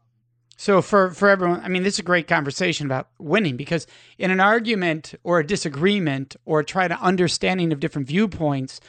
So 0.56 0.82
for 0.82 1.12
for 1.12 1.28
everyone, 1.28 1.60
I 1.60 1.68
mean, 1.68 1.84
this 1.84 1.94
is 1.94 2.00
a 2.00 2.02
great 2.02 2.26
conversation 2.26 2.84
about 2.84 3.08
winning 3.18 3.56
because 3.56 3.86
in 4.18 4.32
an 4.32 4.40
argument 4.40 5.14
or 5.22 5.38
a 5.38 5.46
disagreement 5.46 6.34
or 6.44 6.64
try 6.64 6.88
to 6.88 7.00
understanding 7.00 7.72
of 7.72 7.78
different 7.78 8.08
viewpoints, 8.08 8.80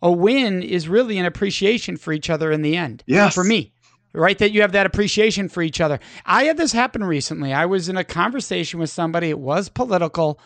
a 0.00 0.10
win 0.10 0.62
is 0.62 0.88
really 0.88 1.18
an 1.18 1.26
appreciation 1.26 1.98
for 1.98 2.14
each 2.14 2.30
other 2.30 2.50
in 2.50 2.62
the 2.62 2.76
end. 2.76 3.04
Yes. 3.06 3.34
For 3.34 3.44
me, 3.44 3.74
right? 4.14 4.38
That 4.38 4.52
you 4.52 4.62
have 4.62 4.72
that 4.72 4.86
appreciation 4.86 5.50
for 5.50 5.62
each 5.62 5.82
other. 5.82 6.00
I 6.24 6.44
had 6.44 6.56
this 6.56 6.72
happen 6.72 7.04
recently. 7.04 7.52
I 7.52 7.66
was 7.66 7.90
in 7.90 7.98
a 7.98 8.04
conversation 8.04 8.80
with 8.80 8.88
somebody. 8.88 9.28
It 9.28 9.38
was 9.38 9.68
political, 9.68 10.40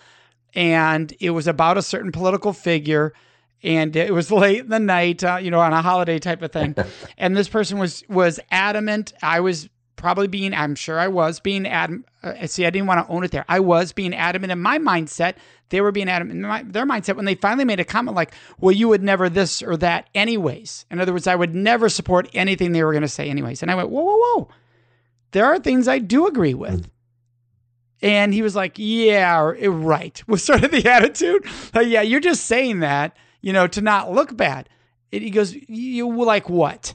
and 0.53 1.15
it 1.21 1.31
was 1.31 1.47
about 1.47 1.79
a 1.79 1.83
certain 1.83 2.11
political 2.11 2.53
figure 2.53 3.13
and 3.63 3.95
it 3.97 4.13
was 4.13 4.31
late 4.33 4.61
in 4.61 4.69
the 4.69 4.79
night, 4.79 5.23
uh, 5.25 5.37
you 5.37 5.51
know, 5.51 5.61
on 5.61 5.73
a 5.73 5.83
holiday 5.83 6.19
type 6.19 6.43
of 6.43 6.53
thing. 6.53 6.75
and 7.19 7.37
this 7.37 7.49
person 7.49 7.79
was 7.79 8.05
was 8.09 8.41
adamant. 8.51 9.13
I 9.23 9.41
was 9.41 9.69
probably 10.03 10.27
being, 10.27 10.53
I'm 10.53 10.75
sure 10.75 10.99
I 10.99 11.07
was 11.07 11.39
being 11.39 11.67
adamant. 11.67 12.07
Uh, 12.23 12.47
see, 12.49 12.67
I 12.67 12.71
didn't 12.71 12.89
want 12.89 13.07
to 13.07 13.13
own 13.13 13.23
it 13.23 13.31
there. 13.31 13.45
I 13.49 13.61
was 13.61 13.93
being 13.93 14.13
adamant 14.15 14.51
in 14.51 14.61
my 14.61 14.79
mindset. 14.79 15.37
They 15.69 15.81
were 15.81 15.93
being 15.93 16.09
adamant 16.09 16.39
in 16.39 16.43
my, 16.43 16.65
their 16.65 16.85
mindset 16.85 17.15
when 17.15 17.25
they 17.25 17.37
finally 17.37 17.65
made 17.65 17.79
a 17.79 17.85
comment 17.85 18.17
like, 18.17 18.35
well, 18.59 18.73
you 18.73 18.89
would 18.89 19.03
never 19.03 19.31
this 19.31 19.63
or 19.63 19.77
that 19.79 20.11
anyways. 20.13 20.85
In 20.91 21.01
other 21.01 21.13
words, 21.13 21.29
I 21.29 21.37
would 21.37 21.55
never 21.55 21.89
support 21.89 22.29
anything 22.35 22.73
they 22.73 22.83
were 22.83 22.93
going 22.93 23.03
to 23.03 23.09
say 23.09 23.31
anyways. 23.31 23.63
And 23.63 23.71
I 23.71 23.77
went, 23.77 23.91
whoa, 23.91 24.03
whoa, 24.03 24.17
whoa. 24.17 24.49
There 25.31 25.47
are 25.47 25.61
things 25.61 25.87
I 25.87 26.01
do 26.01 26.27
agree 26.27 26.55
with. 26.55 26.91
And 28.03 28.35
he 28.35 28.43
was 28.43 28.57
like, 28.57 28.75
yeah, 28.77 29.39
right. 29.39 30.23
Was 30.29 30.43
sort 30.43 30.65
of 30.65 30.73
the 30.73 30.89
attitude. 30.91 31.47
Like, 31.73 31.87
yeah, 31.87 32.03
you're 32.03 32.19
just 32.19 32.47
saying 32.47 32.81
that, 32.81 33.17
you 33.43 33.53
know, 33.53 33.67
to 33.67 33.81
not 33.81 34.13
look 34.13 34.37
bad. 34.37 34.69
And 35.13 35.23
he 35.23 35.31
goes, 35.31 35.55
you 35.69 36.25
like 36.25 36.49
what? 36.49 36.95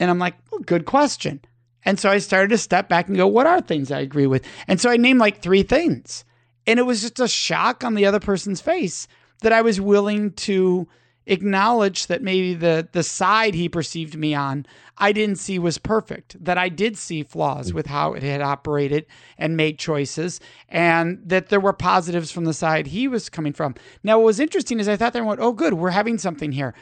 And 0.00 0.10
I'm 0.10 0.18
like, 0.18 0.34
well, 0.50 0.60
good 0.60 0.84
question. 0.84 1.40
And 1.84 2.00
so 2.00 2.10
I 2.10 2.18
started 2.18 2.48
to 2.48 2.58
step 2.58 2.88
back 2.88 3.06
and 3.06 3.16
go, 3.16 3.28
what 3.28 3.46
are 3.46 3.60
things 3.60 3.92
I 3.92 4.00
agree 4.00 4.26
with? 4.26 4.44
And 4.66 4.80
so 4.80 4.90
I 4.90 4.96
named 4.96 5.20
like 5.20 5.40
three 5.40 5.62
things. 5.62 6.24
And 6.66 6.80
it 6.80 6.82
was 6.82 7.02
just 7.02 7.20
a 7.20 7.28
shock 7.28 7.84
on 7.84 7.94
the 7.94 8.06
other 8.06 8.18
person's 8.18 8.60
face 8.60 9.06
that 9.42 9.52
I 9.52 9.62
was 9.62 9.80
willing 9.80 10.32
to 10.32 10.88
acknowledge 11.26 12.06
that 12.06 12.22
maybe 12.22 12.54
the 12.54 12.88
the 12.92 13.02
side 13.02 13.54
he 13.54 13.68
perceived 13.68 14.16
me 14.16 14.34
on 14.34 14.64
I 14.98 15.12
didn't 15.12 15.36
see 15.36 15.58
was 15.58 15.78
perfect 15.78 16.42
that 16.44 16.56
I 16.56 16.68
did 16.68 16.96
see 16.96 17.22
flaws 17.22 17.72
with 17.72 17.86
how 17.86 18.14
it 18.14 18.22
had 18.22 18.40
operated 18.40 19.06
and 19.36 19.56
made 19.56 19.78
choices 19.78 20.40
and 20.68 21.20
that 21.24 21.48
there 21.48 21.60
were 21.60 21.72
positives 21.72 22.30
from 22.30 22.44
the 22.44 22.54
side 22.54 22.88
he 22.88 23.08
was 23.08 23.28
coming 23.28 23.52
from 23.52 23.74
now 24.02 24.18
what 24.18 24.26
was 24.26 24.40
interesting 24.40 24.80
is 24.80 24.88
I 24.88 24.96
thought 24.96 25.12
there 25.12 25.24
went 25.24 25.40
oh 25.40 25.52
good 25.52 25.74
we're 25.74 25.90
having 25.90 26.18
something 26.18 26.52
here 26.52 26.74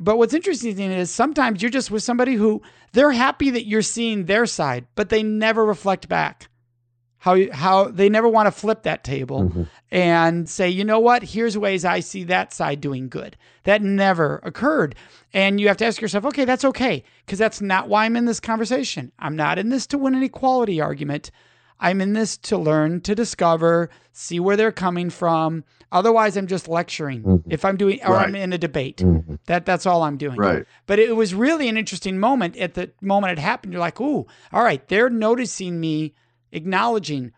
but 0.00 0.16
what's 0.16 0.34
interesting 0.34 0.78
is 0.80 1.10
sometimes 1.10 1.60
you're 1.60 1.70
just 1.70 1.90
with 1.90 2.02
somebody 2.02 2.34
who 2.34 2.62
they're 2.92 3.12
happy 3.12 3.50
that 3.50 3.66
you're 3.66 3.82
seeing 3.82 4.24
their 4.24 4.46
side, 4.46 4.86
but 4.94 5.10
they 5.10 5.22
never 5.22 5.64
reflect 5.64 6.08
back. 6.08 6.48
How 7.20 7.36
how 7.52 7.88
they 7.88 8.08
never 8.08 8.28
want 8.28 8.46
to 8.46 8.50
flip 8.50 8.82
that 8.82 9.04
table 9.04 9.42
mm-hmm. 9.42 9.62
and 9.90 10.48
say, 10.48 10.68
you 10.68 10.84
know 10.84 10.98
what? 10.98 11.22
Here's 11.22 11.56
ways 11.56 11.84
I 11.84 12.00
see 12.00 12.24
that 12.24 12.52
side 12.52 12.80
doing 12.80 13.08
good. 13.08 13.36
That 13.64 13.82
never 13.82 14.40
occurred. 14.42 14.94
And 15.32 15.60
you 15.60 15.68
have 15.68 15.76
to 15.78 15.86
ask 15.86 16.00
yourself, 16.00 16.24
okay, 16.24 16.44
that's 16.44 16.64
okay, 16.64 17.04
because 17.24 17.38
that's 17.38 17.60
not 17.60 17.88
why 17.88 18.06
I'm 18.06 18.16
in 18.16 18.24
this 18.24 18.40
conversation. 18.40 19.12
I'm 19.18 19.36
not 19.36 19.58
in 19.58 19.68
this 19.68 19.86
to 19.88 19.98
win 19.98 20.14
an 20.14 20.22
equality 20.22 20.80
argument. 20.80 21.30
I'm 21.78 22.00
in 22.00 22.12
this 22.12 22.36
to 22.38 22.58
learn, 22.58 23.00
to 23.02 23.14
discover, 23.14 23.90
see 24.12 24.40
where 24.40 24.56
they're 24.56 24.72
coming 24.72 25.10
from. 25.10 25.64
Otherwise, 25.92 26.36
I'm 26.36 26.46
just 26.46 26.68
lecturing. 26.68 27.22
Mm-hmm. 27.22 27.50
If 27.50 27.64
I'm 27.64 27.76
doing, 27.76 28.00
or 28.04 28.14
right. 28.14 28.28
I'm 28.28 28.34
in 28.34 28.52
a 28.52 28.58
debate, 28.58 28.98
mm-hmm. 28.98 29.36
that 29.46 29.66
that's 29.66 29.86
all 29.86 30.02
I'm 30.02 30.16
doing. 30.16 30.36
Right. 30.36 30.64
But 30.86 30.98
it 30.98 31.16
was 31.16 31.34
really 31.34 31.68
an 31.68 31.76
interesting 31.76 32.18
moment. 32.18 32.56
At 32.56 32.74
the 32.74 32.92
moment 33.00 33.32
it 33.32 33.38
happened, 33.38 33.72
you're 33.72 33.80
like, 33.80 34.00
"Ooh, 34.00 34.26
all 34.52 34.62
right." 34.62 34.86
They're 34.88 35.10
noticing 35.10 35.80
me, 35.80 36.14
acknowledging 36.52 37.32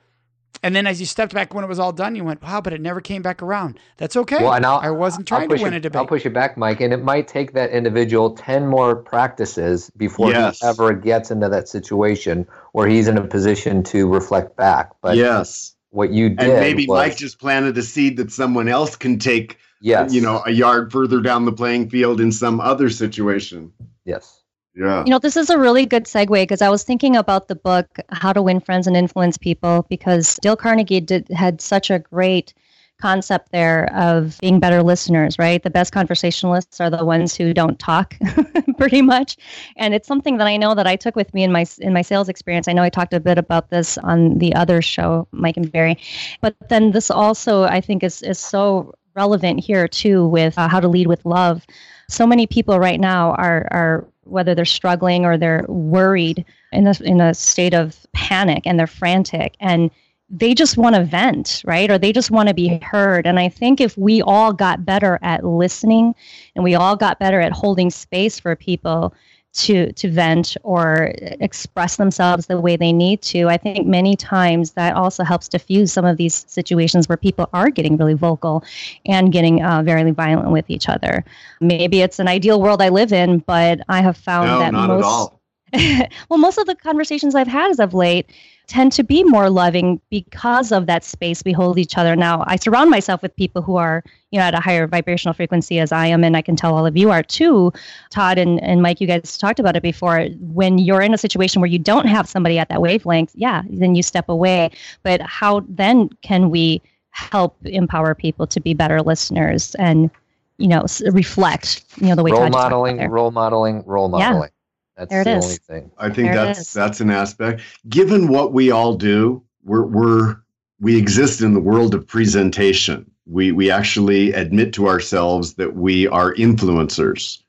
and 0.62 0.76
then 0.76 0.86
as 0.86 1.00
you 1.00 1.06
stepped 1.06 1.34
back 1.34 1.54
when 1.54 1.64
it 1.64 1.66
was 1.66 1.80
all 1.80 1.92
done, 1.92 2.14
you 2.14 2.22
went, 2.22 2.40
wow, 2.40 2.60
but 2.60 2.72
it 2.72 2.80
never 2.80 3.00
came 3.00 3.20
back 3.20 3.42
around. 3.42 3.80
That's 3.96 4.16
okay. 4.16 4.42
Well, 4.42 4.54
and 4.54 4.64
I'll, 4.64 4.78
I 4.78 4.90
wasn't 4.90 5.26
trying 5.26 5.48
to 5.48 5.56
win 5.56 5.72
it, 5.72 5.78
a 5.78 5.80
debate. 5.80 5.98
I'll 5.98 6.06
push 6.06 6.24
it 6.24 6.32
back, 6.32 6.56
Mike. 6.56 6.80
And 6.80 6.92
it 6.92 7.02
might 7.02 7.26
take 7.26 7.52
that 7.54 7.70
individual 7.70 8.34
10 8.34 8.68
more 8.68 8.94
practices 8.94 9.90
before 9.96 10.30
yes. 10.30 10.60
he 10.60 10.66
ever 10.66 10.92
gets 10.92 11.32
into 11.32 11.48
that 11.48 11.68
situation 11.68 12.46
where 12.72 12.86
he's 12.86 13.08
in 13.08 13.18
a 13.18 13.26
position 13.26 13.82
to 13.84 14.06
reflect 14.06 14.56
back. 14.56 14.92
But 15.00 15.16
yes, 15.16 15.74
what 15.90 16.12
you 16.12 16.28
did. 16.28 16.48
And 16.48 16.60
maybe 16.60 16.86
was, 16.86 16.96
Mike 16.96 17.16
just 17.16 17.40
planted 17.40 17.76
a 17.76 17.82
seed 17.82 18.18
that 18.18 18.30
someone 18.30 18.68
else 18.68 18.94
can 18.94 19.18
take, 19.18 19.58
yes. 19.80 20.14
you 20.14 20.20
know, 20.20 20.44
a 20.46 20.52
yard 20.52 20.92
further 20.92 21.20
down 21.20 21.44
the 21.44 21.52
playing 21.52 21.90
field 21.90 22.20
in 22.20 22.30
some 22.30 22.60
other 22.60 22.88
situation. 22.88 23.72
Yes. 24.04 24.41
Yeah. 24.74 25.04
You 25.04 25.10
know, 25.10 25.18
this 25.18 25.36
is 25.36 25.50
a 25.50 25.58
really 25.58 25.84
good 25.84 26.04
segue 26.04 26.28
because 26.28 26.62
I 26.62 26.70
was 26.70 26.82
thinking 26.82 27.16
about 27.16 27.48
the 27.48 27.54
book 27.54 27.98
How 28.10 28.32
to 28.32 28.40
Win 28.40 28.60
Friends 28.60 28.86
and 28.86 28.96
Influence 28.96 29.36
People 29.36 29.86
because 29.90 30.36
Dale 30.40 30.56
Carnegie 30.56 31.00
did 31.00 31.28
had 31.28 31.60
such 31.60 31.90
a 31.90 31.98
great 31.98 32.54
concept 33.02 33.50
there 33.50 33.92
of 33.94 34.38
being 34.40 34.60
better 34.60 34.82
listeners, 34.82 35.38
right? 35.38 35.62
The 35.62 35.70
best 35.70 35.92
conversationalists 35.92 36.80
are 36.80 36.88
the 36.88 37.04
ones 37.04 37.34
who 37.34 37.52
don't 37.52 37.78
talk 37.78 38.16
pretty 38.78 39.02
much. 39.02 39.36
And 39.76 39.92
it's 39.92 40.06
something 40.06 40.38
that 40.38 40.46
I 40.46 40.56
know 40.56 40.74
that 40.74 40.86
I 40.86 40.96
took 40.96 41.16
with 41.16 41.34
me 41.34 41.42
in 41.42 41.52
my 41.52 41.66
in 41.80 41.92
my 41.92 42.02
sales 42.02 42.28
experience. 42.28 42.68
I 42.68 42.72
know 42.72 42.82
I 42.82 42.88
talked 42.90 43.12
a 43.12 43.20
bit 43.20 43.38
about 43.38 43.70
this 43.70 43.98
on 43.98 44.38
the 44.38 44.54
other 44.54 44.80
show, 44.80 45.26
Mike 45.32 45.56
and 45.56 45.70
Barry. 45.70 45.98
But 46.40 46.54
then 46.68 46.92
this 46.92 47.10
also 47.10 47.64
I 47.64 47.80
think 47.80 48.02
is 48.02 48.22
is 48.22 48.38
so 48.38 48.94
relevant 49.14 49.60
here 49.60 49.86
too 49.88 50.26
with 50.28 50.56
uh, 50.56 50.68
how 50.68 50.80
to 50.80 50.88
lead 50.88 51.08
with 51.08 51.26
love. 51.26 51.66
So 52.08 52.26
many 52.26 52.46
people 52.46 52.78
right 52.78 53.00
now 53.00 53.32
are 53.32 53.66
are 53.70 54.06
whether 54.24 54.54
they're 54.54 54.64
struggling 54.64 55.24
or 55.24 55.36
they're 55.36 55.64
worried 55.68 56.44
in 56.72 56.86
a, 56.86 56.94
in 57.02 57.20
a 57.20 57.34
state 57.34 57.74
of 57.74 58.06
panic 58.12 58.62
and 58.66 58.78
they're 58.78 58.86
frantic 58.86 59.56
and 59.60 59.90
they 60.30 60.54
just 60.54 60.78
want 60.78 60.96
to 60.96 61.04
vent, 61.04 61.62
right? 61.66 61.90
Or 61.90 61.98
they 61.98 62.12
just 62.12 62.30
want 62.30 62.48
to 62.48 62.54
be 62.54 62.78
heard. 62.82 63.26
And 63.26 63.38
I 63.38 63.50
think 63.50 63.80
if 63.80 63.98
we 63.98 64.22
all 64.22 64.52
got 64.52 64.84
better 64.84 65.18
at 65.20 65.44
listening 65.44 66.14
and 66.56 66.64
we 66.64 66.74
all 66.74 66.96
got 66.96 67.18
better 67.18 67.40
at 67.40 67.52
holding 67.52 67.90
space 67.90 68.40
for 68.40 68.56
people 68.56 69.14
to 69.54 69.92
to 69.92 70.10
vent 70.10 70.56
or 70.62 71.12
express 71.18 71.96
themselves 71.96 72.46
the 72.46 72.60
way 72.60 72.76
they 72.76 72.92
need 72.92 73.20
to, 73.22 73.48
I 73.48 73.56
think 73.56 73.86
many 73.86 74.16
times 74.16 74.72
that 74.72 74.94
also 74.94 75.24
helps 75.24 75.48
diffuse 75.48 75.92
some 75.92 76.04
of 76.04 76.16
these 76.16 76.44
situations 76.48 77.08
where 77.08 77.18
people 77.18 77.48
are 77.52 77.70
getting 77.70 77.96
really 77.96 78.14
vocal 78.14 78.64
and 79.06 79.32
getting 79.32 79.62
uh, 79.62 79.82
very 79.82 80.10
violent 80.10 80.50
with 80.50 80.70
each 80.70 80.88
other. 80.88 81.24
Maybe 81.60 82.00
it's 82.00 82.18
an 82.18 82.28
ideal 82.28 82.60
world 82.60 82.80
I 82.80 82.88
live 82.88 83.12
in, 83.12 83.38
but 83.40 83.80
I 83.88 84.00
have 84.00 84.16
found 84.16 84.48
no, 84.48 84.58
that 84.60 84.72
most 84.72 85.32
well, 86.28 86.38
most 86.38 86.58
of 86.58 86.66
the 86.66 86.74
conversations 86.74 87.34
I've 87.34 87.48
had 87.48 87.70
as 87.70 87.80
of 87.80 87.94
late 87.94 88.30
tend 88.72 88.90
to 88.90 89.04
be 89.04 89.22
more 89.24 89.50
loving 89.50 90.00
because 90.08 90.72
of 90.72 90.86
that 90.86 91.04
space 91.04 91.42
we 91.44 91.52
hold 91.52 91.78
each 91.78 91.98
other. 91.98 92.16
Now, 92.16 92.42
I 92.46 92.56
surround 92.56 92.88
myself 92.88 93.20
with 93.20 93.36
people 93.36 93.60
who 93.60 93.76
are, 93.76 94.02
you 94.30 94.38
know, 94.38 94.46
at 94.46 94.54
a 94.54 94.60
higher 94.60 94.86
vibrational 94.86 95.34
frequency 95.34 95.78
as 95.78 95.92
I 95.92 96.06
am, 96.06 96.24
and 96.24 96.38
I 96.38 96.40
can 96.40 96.56
tell 96.56 96.74
all 96.74 96.86
of 96.86 96.96
you 96.96 97.10
are 97.10 97.22
too. 97.22 97.70
Todd 98.08 98.38
and, 98.38 98.62
and 98.62 98.80
Mike, 98.80 98.98
you 98.98 99.06
guys 99.06 99.36
talked 99.36 99.60
about 99.60 99.76
it 99.76 99.82
before. 99.82 100.26
When 100.40 100.78
you're 100.78 101.02
in 101.02 101.12
a 101.12 101.18
situation 101.18 101.60
where 101.60 101.68
you 101.68 101.78
don't 101.78 102.06
have 102.06 102.26
somebody 102.26 102.58
at 102.58 102.70
that 102.70 102.80
wavelength, 102.80 103.32
yeah, 103.34 103.60
then 103.68 103.94
you 103.94 104.02
step 104.02 104.30
away. 104.30 104.70
But 105.02 105.20
how 105.20 105.64
then 105.68 106.08
can 106.22 106.48
we 106.48 106.80
help 107.10 107.54
empower 107.66 108.14
people 108.14 108.46
to 108.46 108.58
be 108.58 108.72
better 108.72 109.02
listeners 109.02 109.74
and 109.74 110.10
you 110.56 110.68
know 110.68 110.86
reflect 111.10 111.84
you 112.00 112.06
know 112.06 112.14
the 112.14 112.22
way 112.22 112.30
role 112.30 112.40
Todd 112.40 112.52
modeling 112.52 113.10
role 113.10 113.30
modeling 113.30 113.82
role 113.84 114.08
modeling 114.08 114.48
that's 114.96 115.10
there 115.10 115.22
it 115.22 115.24
the 115.24 115.36
is. 115.36 115.44
only 115.44 115.56
thing. 115.56 115.90
I 115.98 116.10
think 116.10 116.28
There 116.28 116.34
that's 116.34 116.72
that's 116.72 117.00
an 117.00 117.10
aspect. 117.10 117.62
Given 117.88 118.28
what 118.28 118.52
we 118.52 118.70
all 118.70 118.94
do, 118.94 119.42
we're 119.64 119.84
we're 119.86 120.36
we 120.80 120.96
exist 120.96 121.40
in 121.40 121.54
the 121.54 121.60
world 121.60 121.94
of 121.94 122.06
presentation. 122.06 123.10
We 123.26 123.52
we 123.52 123.70
actually 123.70 124.32
admit 124.32 124.72
to 124.74 124.88
ourselves 124.88 125.54
that 125.54 125.74
we 125.76 126.06
are 126.08 126.34
influencers. 126.34 127.42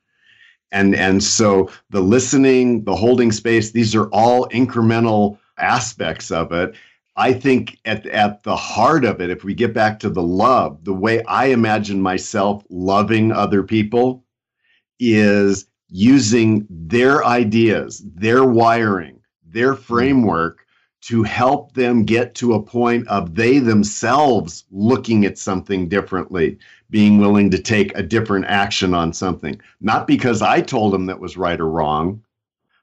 And 0.71 0.95
and 0.95 1.23
so 1.23 1.69
the 1.89 2.01
listening, 2.01 2.83
the 2.83 2.95
holding 2.95 3.31
space, 3.31 3.71
these 3.71 3.95
are 3.95 4.07
all 4.07 4.47
incremental 4.49 5.37
aspects 5.57 6.31
of 6.31 6.51
it. 6.51 6.75
I 7.15 7.33
think 7.33 7.77
at, 7.85 8.07
at 8.07 8.41
the 8.41 8.55
heart 8.55 9.05
of 9.05 9.21
it, 9.21 9.29
if 9.29 9.43
we 9.43 9.53
get 9.53 9.73
back 9.73 9.99
to 9.99 10.09
the 10.09 10.23
love, 10.23 10.83
the 10.83 10.93
way 10.93 11.23
I 11.25 11.45
imagine 11.45 12.01
myself 12.01 12.63
loving 12.69 13.31
other 13.31 13.61
people 13.61 14.23
is 14.99 15.67
using 15.93 16.65
their 16.71 17.23
ideas, 17.23 18.03
their 18.15 18.43
wiring, 18.43 19.19
their 19.45 19.75
hmm. 19.75 19.81
framework 19.81 20.65
to 21.01 21.21
help 21.21 21.73
them 21.73 22.03
get 22.03 22.33
to 22.33 22.53
a 22.53 22.63
point 22.63 23.07
of 23.09 23.35
they 23.35 23.59
themselves 23.59 24.63
looking 24.71 25.25
at 25.25 25.37
something 25.37 25.87
differently, 25.87 26.57
being 26.89 27.19
willing 27.19 27.51
to 27.51 27.59
take 27.59 27.95
a 27.95 28.01
different 28.01 28.45
action 28.45 28.93
on 28.93 29.13
something. 29.13 29.59
Not 29.81 30.07
because 30.07 30.41
I 30.41 30.61
told 30.61 30.93
them 30.93 31.05
that 31.05 31.19
was 31.19 31.37
right 31.37 31.59
or 31.59 31.69
wrong, 31.69 32.23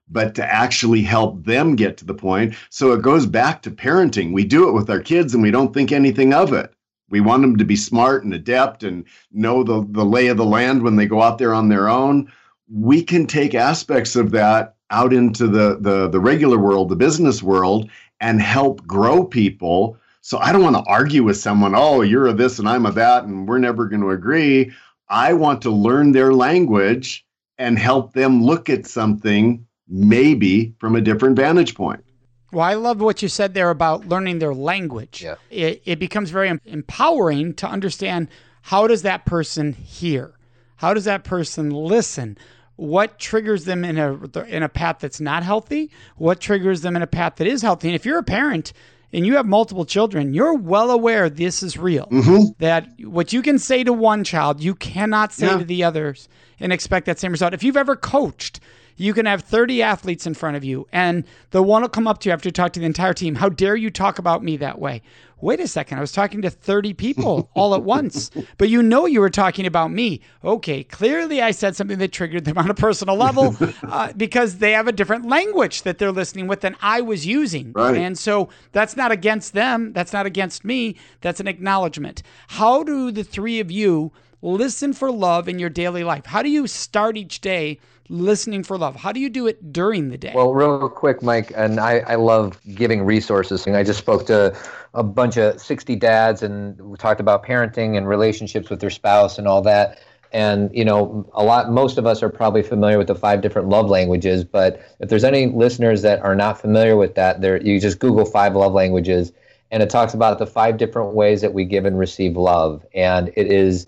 but 0.09 0.35
to 0.35 0.45
actually 0.45 1.01
help 1.03 1.45
them 1.45 1.75
get 1.75 1.97
to 1.97 2.05
the 2.05 2.15
point. 2.15 2.55
So 2.69 2.93
it 2.93 3.03
goes 3.03 3.27
back 3.27 3.63
to 3.63 3.71
parenting. 3.71 4.33
We 4.33 4.45
do 4.45 4.69
it 4.69 4.73
with 4.73 4.91
our 4.91 5.01
kids 5.01 5.33
and 5.35 5.43
we 5.43 5.51
don't 5.51 5.73
think 5.73 5.91
anything 5.91 6.35
of 6.35 6.53
it. 6.53 6.73
We 7.09 7.21
want 7.21 7.43
them 7.43 7.57
to 7.57 7.65
be 7.65 7.77
smart 7.77 8.23
and 8.23 8.35
adept 8.35 8.85
and 8.85 9.05
know 9.33 9.65
the, 9.65 9.85
the 9.91 10.05
lay 10.05 10.29
of 10.29 10.37
the 10.37 10.45
land 10.45 10.83
when 10.83 10.97
they 10.97 11.07
go 11.07 11.23
out 11.23 11.39
there 11.39 11.55
on 11.55 11.69
their 11.69 11.89
own. 11.89 12.31
We 12.73 13.03
can 13.03 13.27
take 13.27 13.55
aspects 13.55 14.17
of 14.17 14.31
that 14.33 14.77
out 14.91 15.13
into 15.13 15.47
the, 15.47 15.79
the, 15.81 16.09
the 16.09 16.21
regular 16.21 16.59
world, 16.59 16.89
the 16.89 16.97
business 16.97 17.43
world, 17.43 17.91
and 18.21 18.41
help 18.41 18.87
grow 18.87 19.25
people. 19.25 19.97
So 20.21 20.39
I 20.39 20.53
don't 20.53 20.63
want 20.63 20.77
to 20.77 20.91
argue 20.91 21.25
with 21.25 21.37
someone, 21.37 21.75
oh, 21.75 22.03
you're 22.03 22.27
a 22.27 22.33
this 22.33 22.59
and 22.59 22.69
I'm 22.69 22.87
a 22.87 22.93
that, 22.93 23.25
and 23.25 23.49
we're 23.49 23.59
never 23.59 23.87
going 23.87 24.03
to 24.03 24.11
agree. 24.11 24.73
I 25.09 25.33
want 25.33 25.63
to 25.63 25.71
learn 25.71 26.13
their 26.13 26.33
language 26.33 27.25
and 27.59 27.79
help 27.79 28.13
them 28.13 28.43
look 28.43 28.69
at 28.69 28.87
something 28.87 29.67
maybe 29.89 30.75
from 30.79 30.95
a 30.95 31.01
different 31.01 31.37
vantage 31.37 31.75
point. 31.75 32.05
Well, 32.53 32.65
I 32.65 32.75
love 32.75 33.01
what 33.01 33.23
you 33.23 33.29
said 33.29 33.55
there 33.55 33.71
about 33.71 34.07
learning 34.07 34.39
their 34.39 34.55
language. 34.55 35.23
Yeah. 35.23 35.37
It, 35.51 35.83
it 35.85 35.99
becomes 35.99 36.31
very 36.31 36.49
empowering 36.65 37.55
to 37.55 37.67
understand 37.67 38.29
how 38.63 38.87
does 38.87 39.03
that 39.03 39.25
person 39.25 39.73
hear? 39.73 40.35
How 40.77 40.95
does 40.95 41.05
that 41.05 41.25
person 41.25 41.71
listen? 41.71 42.39
What 42.81 43.19
triggers 43.19 43.67
them 43.67 43.85
in 43.85 43.99
a 43.99 44.15
in 44.45 44.63
a 44.63 44.69
path 44.69 45.01
that's 45.01 45.21
not 45.21 45.43
healthy? 45.43 45.91
What 46.17 46.41
triggers 46.41 46.81
them 46.81 46.97
in 46.97 47.03
a 47.03 47.07
path 47.07 47.37
that 47.37 47.47
is 47.47 47.61
healthy? 47.61 47.89
And 47.89 47.95
if 47.95 48.07
you're 48.07 48.17
a 48.17 48.23
parent 48.23 48.73
and 49.13 49.27
you 49.27 49.37
have 49.37 49.45
multiple 49.45 49.85
children, 49.85 50.33
you're 50.33 50.55
well 50.55 50.91
aware 50.91 51.29
this 51.29 51.63
is 51.63 51.77
real. 51.77 52.07
Mm-hmm. 52.07 52.53
That 52.59 52.89
what 53.01 53.35
you 53.35 53.43
can 53.43 53.59
say 53.59 53.85
to 53.85 53.93
one 53.93 54.25
child, 54.25 54.63
you 54.63 54.75
cannot 54.75 55.31
say 55.31 55.49
yeah. 55.49 55.59
to 55.59 55.65
the 55.65 55.85
others 55.85 56.27
and 56.59 56.73
expect 56.73 57.05
that 57.05 57.19
same 57.19 57.33
result. 57.33 57.53
If 57.53 57.63
you've 57.63 57.77
ever 57.77 57.97
coached, 57.97 58.61
you 59.01 59.15
can 59.15 59.25
have 59.25 59.41
30 59.41 59.83
athletes 59.83 60.27
in 60.27 60.35
front 60.35 60.57
of 60.57 60.65
you, 60.65 60.87
and 60.93 61.25
the 61.53 61.63
one 61.63 61.81
will 61.81 61.89
come 61.89 62.07
up 62.07 62.19
to 62.19 62.29
you 62.29 62.35
after 62.35 62.49
you 62.49 62.53
talk 62.53 62.75
to 62.75 62.81
the 62.81 62.87
entire 62.87 63.15
team. 63.15 63.35
How 63.35 63.49
dare 63.49 63.75
you 63.75 63.91
talk 63.91 64.19
about 64.19 64.45
me 64.45 64.59
that 64.59 64.79
way? 64.79 65.01
Wait 65.41 65.59
a 65.59 65.67
second, 65.67 65.97
I 65.97 66.03
was 66.03 66.13
talking 66.13 66.43
to 66.43 66.51
30 66.51 66.93
people 66.93 67.49
all 67.55 67.75
at 67.75 67.83
once, 67.83 68.31
but 68.59 68.69
you 68.69 68.83
know 68.83 69.07
you 69.07 69.21
were 69.21 69.31
talking 69.31 69.65
about 69.65 69.91
me. 69.91 70.21
Okay, 70.45 70.85
clearly 70.85 71.41
I 71.41 71.53
said 71.53 71.77
something 71.77 71.99
that 71.99 72.13
triggered 72.13 72.45
them 72.45 72.59
on 72.59 72.71
a 72.71 72.75
personal 72.75 73.17
level 73.17 73.57
uh, 73.85 74.13
because 74.19 74.59
they 74.59 74.73
have 74.73 74.87
a 74.87 74.93
different 74.93 75.27
language 75.27 75.81
that 75.83 75.97
they're 75.97 76.13
listening 76.13 76.47
with 76.47 76.61
than 76.61 76.77
I 76.83 77.01
was 77.01 77.27
using. 77.27 77.73
Right. 77.73 77.97
And 77.97 78.19
so 78.19 78.51
that's 78.73 78.99
not 78.99 79.13
against 79.13 79.55
them, 79.55 79.95
that's 79.95 80.13
not 80.13 80.27
against 80.27 80.63
me, 80.63 80.97
that's 81.23 81.41
an 81.41 81.49
acknowledgement. 81.49 82.23
How 82.49 82.83
do 82.83 83.11
the 83.11 83.25
three 83.25 83.61
of 83.61 83.71
you 83.71 84.13
listen 84.43 84.93
for 84.93 85.11
love 85.11 85.49
in 85.49 85.59
your 85.59 85.71
daily 85.71 86.05
life? 86.05 86.27
How 86.27 86.43
do 86.43 86.51
you 86.51 86.67
start 86.67 87.17
each 87.17 87.41
day 87.41 87.79
listening 88.11 88.63
for 88.65 88.77
love? 88.77 88.97
How 88.97 89.13
do 89.13 89.21
you 89.21 89.31
do 89.31 89.47
it 89.47 89.73
during 89.73 90.11
the 90.11 90.19
day? 90.19 90.33
Well, 90.35 90.53
real 90.53 90.89
quick, 90.89 91.23
Mike, 91.23 91.53
and 91.57 91.81
I, 91.81 92.01
I 92.01 92.17
love 92.17 92.61
giving 92.75 93.03
resources. 93.03 93.67
And 93.67 93.77
I 93.77 93.85
just 93.85 94.01
spoke 94.01 94.27
to 94.27 94.57
a 94.95 95.03
bunch 95.03 95.37
of 95.37 95.61
60 95.61 95.97
dads 95.97 96.43
and 96.43 96.79
we 96.81 96.97
talked 96.97 97.21
about 97.21 97.45
parenting 97.45 97.97
and 97.97 98.09
relationships 98.09 98.69
with 98.69 98.81
their 98.81 98.91
spouse 98.91 99.39
and 99.39 99.47
all 99.47 99.63
that. 99.63 100.01
And 100.33 100.71
you 100.75 100.85
know, 100.85 101.29
a 101.33 101.43
lot 101.43 101.71
most 101.71 101.99
of 101.99 102.07
us 102.07 102.23
are 102.23 102.29
probably 102.29 102.63
familiar 102.63 102.99
with 102.99 103.07
the 103.07 103.15
five 103.15 103.41
different 103.41 103.69
love 103.69 103.89
languages, 103.89 104.45
but 104.45 104.81
if 105.01 105.09
there's 105.09 105.25
any 105.25 105.47
listeners 105.47 106.03
that 106.03 106.21
are 106.21 106.37
not 106.37 106.61
familiar 106.61 106.97
with 106.97 107.15
that, 107.17 107.41
there 107.41 107.61
you 107.61 107.81
just 107.81 107.99
Google 107.99 108.25
five 108.25 108.55
love 108.55 108.73
languages 108.73 109.33
and 109.71 109.83
it 109.83 109.91
talks 109.91 110.15
about 110.15 110.39
the 110.39 110.47
five 110.47 110.77
different 110.77 111.15
ways 111.15 111.41
that 111.41 111.55
we 111.55 111.65
give 111.65 111.85
and 111.85 111.99
receive 111.99 112.37
love. 112.37 112.85
And 112.95 113.29
it 113.37 113.51
is 113.53 113.87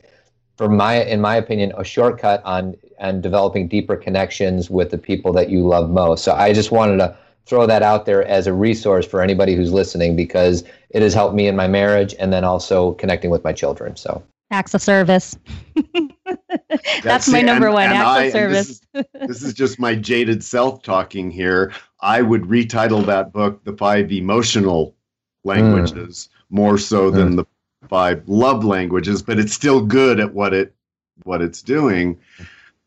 for 0.56 0.68
my 0.68 1.02
in 1.04 1.20
my 1.20 1.36
opinion 1.36 1.72
a 1.76 1.84
shortcut 1.84 2.42
on 2.44 2.74
and 2.98 3.22
developing 3.22 3.66
deeper 3.66 3.96
connections 3.96 4.70
with 4.70 4.90
the 4.90 4.98
people 4.98 5.32
that 5.32 5.50
you 5.50 5.66
love 5.66 5.90
most. 5.90 6.24
So 6.24 6.32
i 6.32 6.52
just 6.52 6.70
wanted 6.70 6.98
to 6.98 7.16
throw 7.46 7.66
that 7.66 7.82
out 7.82 8.06
there 8.06 8.24
as 8.24 8.46
a 8.46 8.52
resource 8.52 9.06
for 9.06 9.20
anybody 9.20 9.54
who's 9.54 9.72
listening 9.72 10.14
because 10.14 10.64
it 10.90 11.02
has 11.02 11.14
helped 11.14 11.34
me 11.34 11.48
in 11.48 11.56
my 11.56 11.66
marriage 11.66 12.14
and 12.18 12.32
then 12.32 12.44
also 12.44 12.92
connecting 12.94 13.30
with 13.30 13.42
my 13.44 13.52
children. 13.52 13.96
So. 13.96 14.22
Acts 14.50 14.74
of 14.74 14.82
service. 14.82 15.36
That's, 16.68 17.02
that's 17.02 17.28
my 17.28 17.42
number 17.42 17.66
and, 17.66 17.74
one 17.74 17.84
and 17.84 17.94
acts 17.94 18.06
I, 18.06 18.22
of 18.24 18.32
service. 18.32 18.80
this 18.94 19.06
is, 19.14 19.28
this 19.28 19.42
is 19.42 19.54
just 19.54 19.78
my 19.78 19.94
jaded 19.94 20.42
self 20.42 20.82
talking 20.82 21.30
here. 21.30 21.72
I 22.00 22.22
would 22.22 22.42
retitle 22.42 23.04
that 23.06 23.32
book 23.32 23.64
the 23.64 23.76
five 23.76 24.10
emotional 24.10 24.94
languages 25.44 26.30
mm. 26.30 26.56
more 26.56 26.78
so 26.78 27.10
mm. 27.10 27.14
than 27.14 27.36
the 27.36 27.44
five 27.88 28.22
love 28.28 28.64
languages, 28.64 29.22
but 29.22 29.38
it's 29.38 29.52
still 29.52 29.84
good 29.84 30.20
at 30.20 30.34
what 30.34 30.54
it 30.54 30.74
what 31.24 31.42
it's 31.42 31.62
doing. 31.62 32.18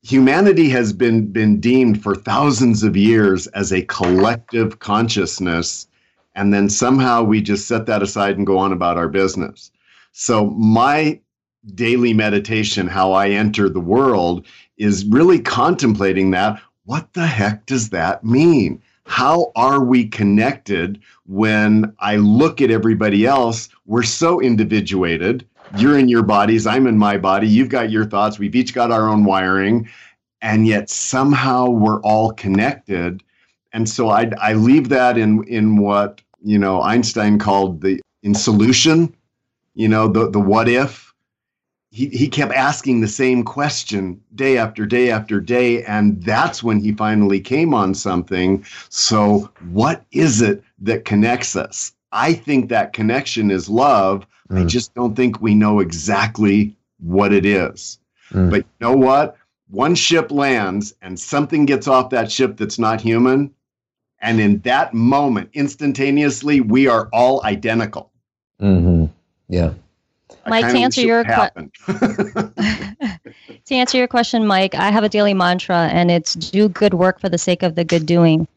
Humanity 0.04 0.70
has 0.70 0.94
been 0.94 1.32
been 1.32 1.60
deemed 1.60 2.02
for 2.02 2.16
thousands 2.16 2.84
of 2.84 2.96
years 2.96 3.48
as 3.48 3.72
a 3.72 3.84
collective 3.84 4.80
consciousness, 4.80 5.88
and 6.36 6.54
then 6.54 6.70
somehow 6.70 7.24
we 7.24 7.42
just 7.42 7.68
set 7.68 7.86
that 7.88 8.04
aside 8.04 8.38
and 8.38 8.48
go 8.48 8.58
on 8.58 8.72
about 8.72 8.98
our 8.98 9.10
business. 9.10 9.72
So 10.12 10.52
my 10.52 11.20
daily 11.74 12.14
meditation, 12.14 12.88
how 12.88 13.12
I 13.12 13.30
enter 13.30 13.70
the 13.70 13.80
world, 13.80 14.46
is 14.78 15.06
really 15.06 15.40
contemplating 15.40 16.32
that. 16.32 16.62
What 16.86 17.14
the 17.14 17.26
heck 17.26 17.66
does 17.66 17.90
that 17.90 18.24
mean? 18.24 18.82
How 19.06 19.52
are 19.56 19.84
we 19.84 20.08
connected 20.08 21.00
when 21.26 21.94
I 22.00 22.18
look 22.18 22.62
at 22.62 22.72
everybody 22.72 23.26
else? 23.26 23.70
We're 23.86 24.04
so 24.04 24.42
individuated. 24.42 25.48
You're 25.78 25.98
in 25.98 26.10
your 26.10 26.24
bodies, 26.24 26.68
I'm 26.68 26.88
in 26.88 26.98
my 26.98 27.18
body, 27.18 27.48
you've 27.48 27.70
got 27.70 27.90
your 27.90 28.06
thoughts, 28.06 28.38
we've 28.38 28.56
each 28.56 28.74
got 28.74 28.92
our 28.92 29.08
own 29.10 29.24
wiring, 29.26 29.90
and 30.42 30.68
yet 30.68 30.90
somehow 30.90 31.70
we're 31.70 32.02
all 32.02 32.32
connected. 32.34 33.24
And 33.74 33.90
so 33.90 34.10
I, 34.10 34.32
I 34.40 34.54
leave 34.54 34.90
that 34.90 35.18
in, 35.18 35.44
in 35.46 35.78
what 35.78 36.22
you 36.44 36.60
know 36.60 36.82
Einstein 36.82 37.40
called 37.40 37.82
the 37.82 38.00
in 38.24 38.34
solution, 38.34 39.16
you 39.76 39.88
know, 39.88 40.08
the, 40.08 40.30
the 40.30 40.40
what 40.40 40.68
if 40.68 41.05
he, 41.96 42.10
he 42.10 42.28
kept 42.28 42.52
asking 42.52 43.00
the 43.00 43.08
same 43.08 43.42
question 43.46 44.20
day 44.36 44.58
after 44.58 44.86
day 44.86 45.10
after 45.12 45.40
day. 45.40 45.82
And 45.86 46.22
that's 46.24 46.62
when 46.62 46.82
he 46.82 46.92
finally 46.92 47.40
came 47.40 47.74
on 47.74 47.94
something. 47.94 48.66
So, 48.90 49.50
what 49.72 50.04
is 50.12 50.42
it 50.42 50.62
that 50.80 51.06
connects 51.06 51.56
us? 51.56 51.94
I 52.12 52.34
think 52.34 52.68
that 52.68 52.92
connection 52.92 53.50
is 53.50 53.70
love. 53.70 54.28
Mm. 54.50 54.62
I 54.62 54.66
just 54.66 54.94
don't 54.94 55.16
think 55.16 55.40
we 55.40 55.56
know 55.56 55.80
exactly 55.80 56.76
what 57.00 57.32
it 57.32 57.46
is. 57.46 57.98
Mm. 58.32 58.50
But 58.50 58.58
you 58.58 58.66
know 58.82 58.98
what? 58.98 59.38
One 59.70 59.96
ship 59.96 60.32
lands 60.32 60.94
and 61.02 61.18
something 61.18 61.66
gets 61.66 61.88
off 61.88 62.10
that 62.10 62.30
ship 62.30 62.58
that's 62.58 62.78
not 62.78 63.00
human. 63.00 63.52
And 64.20 64.42
in 64.42 64.60
that 64.60 64.94
moment, 64.94 65.50
instantaneously, 65.54 66.60
we 66.60 66.88
are 66.90 67.08
all 67.14 67.42
identical. 67.46 68.12
Mm-hmm. 68.62 69.06
Yeah. 69.48 69.76
Mike, 70.48 70.72
to 70.72 70.78
answer 70.78 71.02
your 71.02 71.24
question, 71.24 71.72
to 73.66 73.76
answer 73.76 73.98
your 73.98 74.08
question, 74.08 74.46
Mike, 74.46 74.76
I 74.76 74.92
have 74.92 75.04
a 75.04 75.10
daily 75.10 75.34
mantra, 75.34 75.90
and 75.92 76.12
it's 76.12 76.36
do 76.36 76.70
good 76.70 76.94
work 76.94 77.20
for 77.20 77.30
the 77.30 77.38
sake 77.38 77.64
of 77.64 77.76
the 77.76 77.84
good 77.84 78.06
doing. 78.06 78.48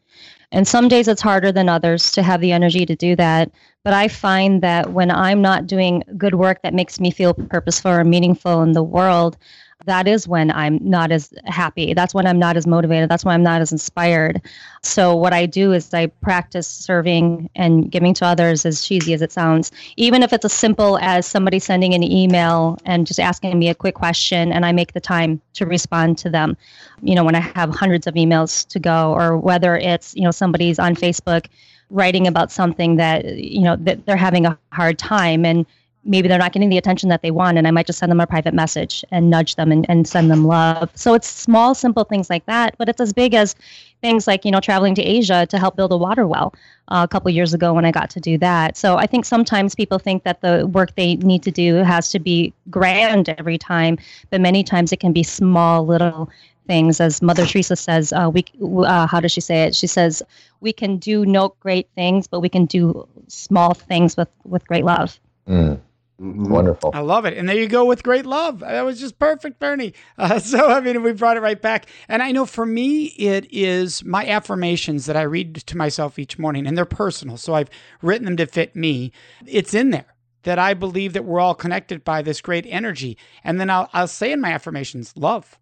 And 0.51 0.67
some 0.67 0.87
days 0.87 1.07
it's 1.07 1.21
harder 1.21 1.51
than 1.51 1.69
others 1.69 2.11
to 2.11 2.23
have 2.23 2.41
the 2.41 2.51
energy 2.51 2.85
to 2.85 2.95
do 2.95 3.15
that. 3.15 3.51
But 3.83 3.93
I 3.93 4.07
find 4.07 4.61
that 4.61 4.93
when 4.93 5.11
I'm 5.11 5.41
not 5.41 5.67
doing 5.67 6.03
good 6.17 6.35
work 6.35 6.61
that 6.63 6.73
makes 6.73 6.99
me 6.99 7.11
feel 7.11 7.33
purposeful 7.33 7.91
or 7.91 8.03
meaningful 8.03 8.61
in 8.61 8.73
the 8.73 8.83
world, 8.83 9.37
that 9.85 10.07
is 10.07 10.27
when 10.27 10.51
I'm 10.51 10.77
not 10.81 11.11
as 11.11 11.33
happy. 11.45 11.93
That's 11.93 12.13
when 12.13 12.27
I'm 12.27 12.37
not 12.37 12.57
as 12.57 12.67
motivated. 12.67 13.09
That's 13.09 13.23
when 13.23 13.33
I'm 13.33 13.43
not 13.43 13.61
as 13.61 13.71
inspired. 13.71 14.41
So, 14.83 15.15
what 15.15 15.33
I 15.33 15.45
do 15.45 15.71
is 15.71 15.93
I 15.93 16.07
practice 16.07 16.67
serving 16.67 17.49
and 17.55 17.89
giving 17.89 18.13
to 18.15 18.25
others, 18.25 18.65
as 18.65 18.85
cheesy 18.85 19.13
as 19.13 19.21
it 19.21 19.31
sounds, 19.31 19.71
even 19.95 20.21
if 20.21 20.33
it's 20.33 20.43
as 20.43 20.53
simple 20.53 20.97
as 20.99 21.25
somebody 21.25 21.59
sending 21.59 21.93
an 21.93 22.03
email 22.03 22.77
and 22.85 23.07
just 23.07 23.19
asking 23.19 23.57
me 23.57 23.69
a 23.69 23.75
quick 23.75 23.95
question, 23.95 24.51
and 24.51 24.65
I 24.65 24.73
make 24.73 24.93
the 24.93 24.99
time 24.99 25.41
to 25.53 25.65
respond 25.65 26.17
to 26.19 26.29
them. 26.29 26.57
You 27.01 27.15
know, 27.15 27.23
when 27.23 27.35
I 27.35 27.39
have 27.39 27.73
hundreds 27.73 28.05
of 28.05 28.15
emails 28.15 28.67
to 28.67 28.79
go, 28.79 29.13
or 29.13 29.37
whether 29.37 29.77
it's, 29.77 30.13
you 30.15 30.23
know, 30.23 30.31
somebody's 30.31 30.77
on 30.77 30.95
Facebook 30.95 31.47
writing 31.89 32.27
about 32.27 32.51
something 32.51 32.97
that, 32.97 33.25
you 33.37 33.61
know, 33.61 33.75
that 33.77 34.05
they're 34.05 34.17
having 34.17 34.45
a 34.45 34.57
hard 34.71 34.99
time. 34.99 35.45
And 35.45 35.65
maybe 36.09 36.27
they're 36.27 36.39
not 36.39 36.51
getting 36.51 36.69
the 36.69 36.77
attention 36.77 37.07
that 37.09 37.21
they 37.21 37.31
want 37.31 37.57
and 37.57 37.67
i 37.67 37.71
might 37.71 37.85
just 37.85 37.99
send 37.99 38.11
them 38.11 38.19
a 38.19 38.27
private 38.27 38.53
message 38.53 39.05
and 39.11 39.29
nudge 39.29 39.55
them 39.55 39.71
and, 39.71 39.85
and 39.89 40.07
send 40.07 40.29
them 40.29 40.45
love. 40.45 40.89
So 40.95 41.13
it's 41.13 41.27
small 41.27 41.73
simple 41.73 42.03
things 42.03 42.29
like 42.29 42.45
that 42.47 42.75
but 42.77 42.89
it's 42.89 42.99
as 42.99 43.13
big 43.13 43.33
as 43.33 43.55
things 44.01 44.27
like 44.27 44.43
you 44.43 44.51
know 44.51 44.59
traveling 44.59 44.95
to 44.95 45.03
asia 45.03 45.45
to 45.47 45.57
help 45.57 45.75
build 45.75 45.91
a 45.91 45.97
water 45.97 46.27
well 46.27 46.53
uh, 46.89 47.05
a 47.05 47.07
couple 47.07 47.29
years 47.31 47.53
ago 47.53 47.73
when 47.73 47.85
i 47.85 47.91
got 47.91 48.09
to 48.09 48.19
do 48.19 48.37
that. 48.37 48.75
So 48.75 48.97
i 48.97 49.05
think 49.05 49.25
sometimes 49.25 49.75
people 49.75 49.99
think 49.99 50.23
that 50.23 50.41
the 50.41 50.67
work 50.67 50.95
they 50.95 51.15
need 51.17 51.43
to 51.43 51.51
do 51.51 51.75
has 51.75 52.09
to 52.11 52.19
be 52.19 52.53
grand 52.69 53.29
every 53.29 53.57
time 53.57 53.97
but 54.29 54.41
many 54.41 54.63
times 54.63 54.91
it 54.91 54.99
can 54.99 55.13
be 55.13 55.23
small 55.23 55.85
little 55.85 56.29
things. 56.69 57.01
As 57.01 57.21
mother 57.21 57.45
teresa 57.45 57.75
says 57.75 58.13
uh, 58.13 58.29
we 58.31 58.45
uh, 58.61 59.07
how 59.07 59.19
does 59.19 59.31
she 59.31 59.41
say 59.41 59.63
it? 59.63 59.75
She 59.75 59.87
says 59.87 60.23
we 60.61 60.71
can 60.71 60.97
do 60.97 61.25
no 61.25 61.55
great 61.59 61.87
things 61.95 62.27
but 62.27 62.39
we 62.39 62.49
can 62.49 62.65
do 62.65 63.07
small 63.27 63.73
things 63.73 64.15
with 64.15 64.29
with 64.45 64.65
great 64.67 64.85
love. 64.85 65.19
Mm. 65.47 65.79
Mm-hmm. 66.19 66.49
Wonderful. 66.51 66.91
I 66.93 66.99
love 66.99 67.25
it. 67.25 67.37
And 67.37 67.47
there 67.47 67.55
you 67.55 67.67
go 67.67 67.85
with 67.85 68.03
great 68.03 68.25
love. 68.25 68.59
That 68.59 68.81
was 68.81 68.99
just 68.99 69.19
perfect, 69.19 69.59
Bernie. 69.59 69.93
Uh, 70.17 70.39
so, 70.39 70.69
I 70.69 70.81
mean, 70.81 71.01
we 71.01 71.13
brought 71.13 71.37
it 71.37 71.41
right 71.41 71.61
back. 71.61 71.85
And 72.07 72.21
I 72.21 72.31
know 72.31 72.45
for 72.45 72.65
me, 72.65 73.05
it 73.17 73.47
is 73.51 74.03
my 74.03 74.27
affirmations 74.27 75.05
that 75.05 75.15
I 75.15 75.21
read 75.21 75.55
to 75.55 75.77
myself 75.77 76.19
each 76.19 76.37
morning, 76.37 76.67
and 76.67 76.77
they're 76.77 76.85
personal. 76.85 77.37
So 77.37 77.55
I've 77.55 77.69
written 78.01 78.25
them 78.25 78.37
to 78.37 78.45
fit 78.45 78.75
me. 78.75 79.11
It's 79.45 79.73
in 79.73 79.91
there 79.91 80.15
that 80.43 80.59
I 80.59 80.73
believe 80.73 81.13
that 81.13 81.25
we're 81.25 81.39
all 81.39 81.55
connected 81.55 82.03
by 82.03 82.21
this 82.21 82.41
great 82.41 82.65
energy. 82.67 83.17
And 83.43 83.59
then 83.59 83.69
I'll, 83.69 83.89
I'll 83.93 84.07
say 84.07 84.31
in 84.31 84.41
my 84.41 84.51
affirmations, 84.51 85.13
love. 85.15 85.57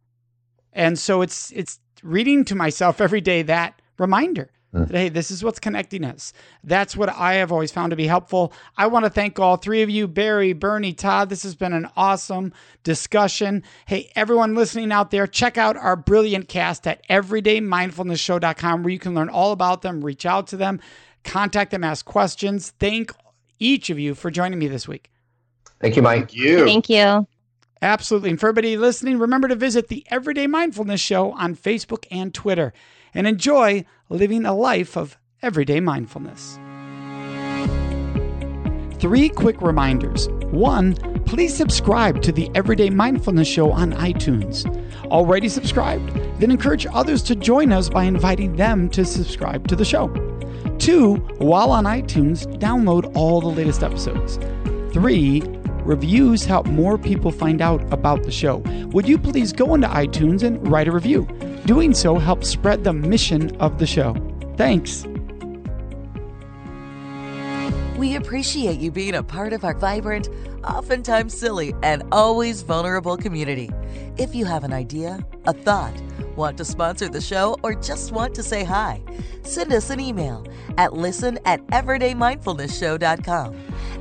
And 0.74 0.98
so 1.00 1.22
it's 1.22 1.52
it's 1.52 1.80
reading 2.04 2.46
to 2.46 2.56
myself 2.56 3.02
every 3.02 3.22
day 3.22 3.42
that 3.44 3.82
reminder 3.98 4.44
that, 4.44 4.52
hey, 4.86 5.10
this 5.10 5.32
is 5.32 5.44
what's 5.44 5.60
connecting 5.60 6.04
us. 6.04 6.34
That's 6.64 6.96
what 6.96 7.10
I 7.10 7.36
have 7.36 7.52
always 7.52 7.72
found 7.72 7.92
to 7.92 7.96
be 7.96 8.08
helpful. 8.08 8.54
I 8.78 8.88
want 8.88 9.06
to 9.06 9.10
thank 9.10 9.40
all 9.40 9.58
three 9.58 9.82
of 9.82 9.90
you, 9.90 10.08
Barry, 10.08 10.54
Bernie, 10.54 10.94
Todd. 10.94 11.30
This 11.30 11.44
has 11.44 11.56
been 11.56 11.74
an 11.74 11.90
awesome 11.96 12.54
discussion. 12.84 13.64
Hey, 13.86 14.12
everyone 14.16 14.56
listening 14.56 14.92
out 14.92 15.12
there, 15.12 15.28
check 15.28 15.58
out 15.58 15.78
our 15.78 15.96
brilliant 15.96 16.48
cast 16.48 16.88
at 16.88 17.08
everydaymindfulnessshow.com 17.08 18.84
where 18.84 18.94
you 18.94 19.00
can 19.00 19.14
learn 19.14 19.30
all 19.30 19.52
about 19.52 19.82
them, 19.82 20.04
reach 20.04 20.26
out 20.26 20.48
to 20.48 20.58
them, 20.58 20.80
contact 21.24 21.72
them, 21.72 21.84
ask 21.84 22.06
questions. 22.06 22.74
Thank 22.80 23.12
each 23.60 23.90
of 23.90 24.00
you 24.00 24.16
for 24.16 24.32
joining 24.32 24.60
me 24.60 24.68
this 24.68 24.88
week. 24.88 25.10
Thank 25.80 25.96
you, 25.96 26.02
Mike. 26.02 26.30
Thank 26.30 26.36
you. 26.36 26.66
Thank 26.66 26.90
you. 26.90 27.28
Absolutely. 27.82 28.32
And 28.32 28.40
for 28.40 28.48
everybody 28.48 28.78
listening, 28.78 29.20
remember 29.20 29.48
to 29.48 29.56
visit 29.56 29.88
the 29.88 30.06
Everyday 30.10 30.48
Mindfulness 30.48 31.00
Show 31.00 31.32
on 31.34 31.56
Facebook 31.56 32.06
and 32.10 32.34
Twitter 32.34 32.74
and 33.14 33.28
enjoy 33.28 33.86
living 34.10 34.46
a 34.46 34.54
life 34.54 34.98
of 34.98 35.18
everyday 35.42 35.80
mindfulness. 35.80 36.60
Three 39.00 39.30
quick 39.30 39.62
reminders. 39.62 40.28
One, 40.52 40.96
please 41.26 41.56
subscribe 41.56 42.22
to 42.24 42.32
the 42.32 42.50
Everyday 42.56 42.90
Mindfulness 42.90 43.48
Show 43.48 43.72
on 43.72 43.94
iTunes. 43.94 44.66
Already 45.06 45.50
subscribed? 45.50 46.14
Then 46.40 46.50
encourage 46.50 46.88
others 46.88 47.22
to 47.24 47.36
join 47.36 47.72
us 47.72 47.90
by 47.90 48.06
inviting 48.06 48.56
them 48.56 48.90
to 48.90 49.06
subscribe 49.06 49.68
to 49.68 49.76
the 49.76 49.86
show. 49.86 50.08
Two, 50.80 51.16
while 51.38 51.72
on 51.72 51.84
iTunes, 51.84 52.48
download 52.58 53.16
all 53.16 53.40
the 53.40 53.48
latest 53.48 53.84
episodes. 53.84 54.40
Three, 54.94 55.42
Reviews 55.88 56.44
help 56.44 56.66
more 56.66 56.98
people 56.98 57.32
find 57.32 57.62
out 57.62 57.82
about 57.94 58.24
the 58.24 58.32
show. 58.32 58.58
Would 58.92 59.08
you 59.08 59.18
please 59.18 59.54
go 59.54 59.74
into 59.74 59.88
iTunes 59.88 60.44
and 60.44 60.68
write 60.68 60.90
a 60.90 60.92
review? 60.92 61.26
Doing 61.68 61.94
so 61.94 62.18
helps 62.18 62.48
spread 62.48 62.84
the 62.86 62.94
mission 62.94 63.54
of 63.58 63.78
the 63.78 63.86
show. 63.86 64.16
Thanks. 64.56 65.06
We 67.98 68.16
appreciate 68.16 68.80
you 68.80 68.90
being 68.90 69.16
a 69.16 69.22
part 69.22 69.52
of 69.52 69.66
our 69.66 69.74
vibrant, 69.74 70.30
oftentimes 70.64 71.38
silly, 71.38 71.74
and 71.84 72.04
always 72.14 72.62
vulnerable 72.62 73.18
community. 73.18 73.70
If 74.16 74.34
you 74.34 74.46
have 74.46 74.64
an 74.64 74.72
idea, 74.72 75.20
a 75.44 75.52
thought, 75.52 75.92
want 76.38 76.58
to 76.60 76.64
sponsor 76.64 77.10
the 77.10 77.20
show, 77.20 77.58
or 77.64 77.74
just 77.74 78.14
want 78.14 78.34
to 78.36 78.44
say 78.44 78.64
hi, 78.64 79.02
send 79.44 79.74
us 79.74 79.90
an 79.90 80.00
email 80.00 80.48
at 80.78 80.94
listen 80.94 81.38
at 81.44 81.68
everydaymindfulnessshow.com 81.68 83.56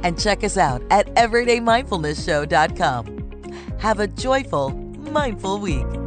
and 0.04 0.20
check 0.20 0.44
us 0.44 0.56
out 0.56 0.84
at 0.92 1.12
everydaymindfulnessshow.com. 1.16 3.40
Have 3.80 3.98
a 3.98 4.06
joyful, 4.06 4.70
mindful 4.70 5.58
week. 5.58 6.05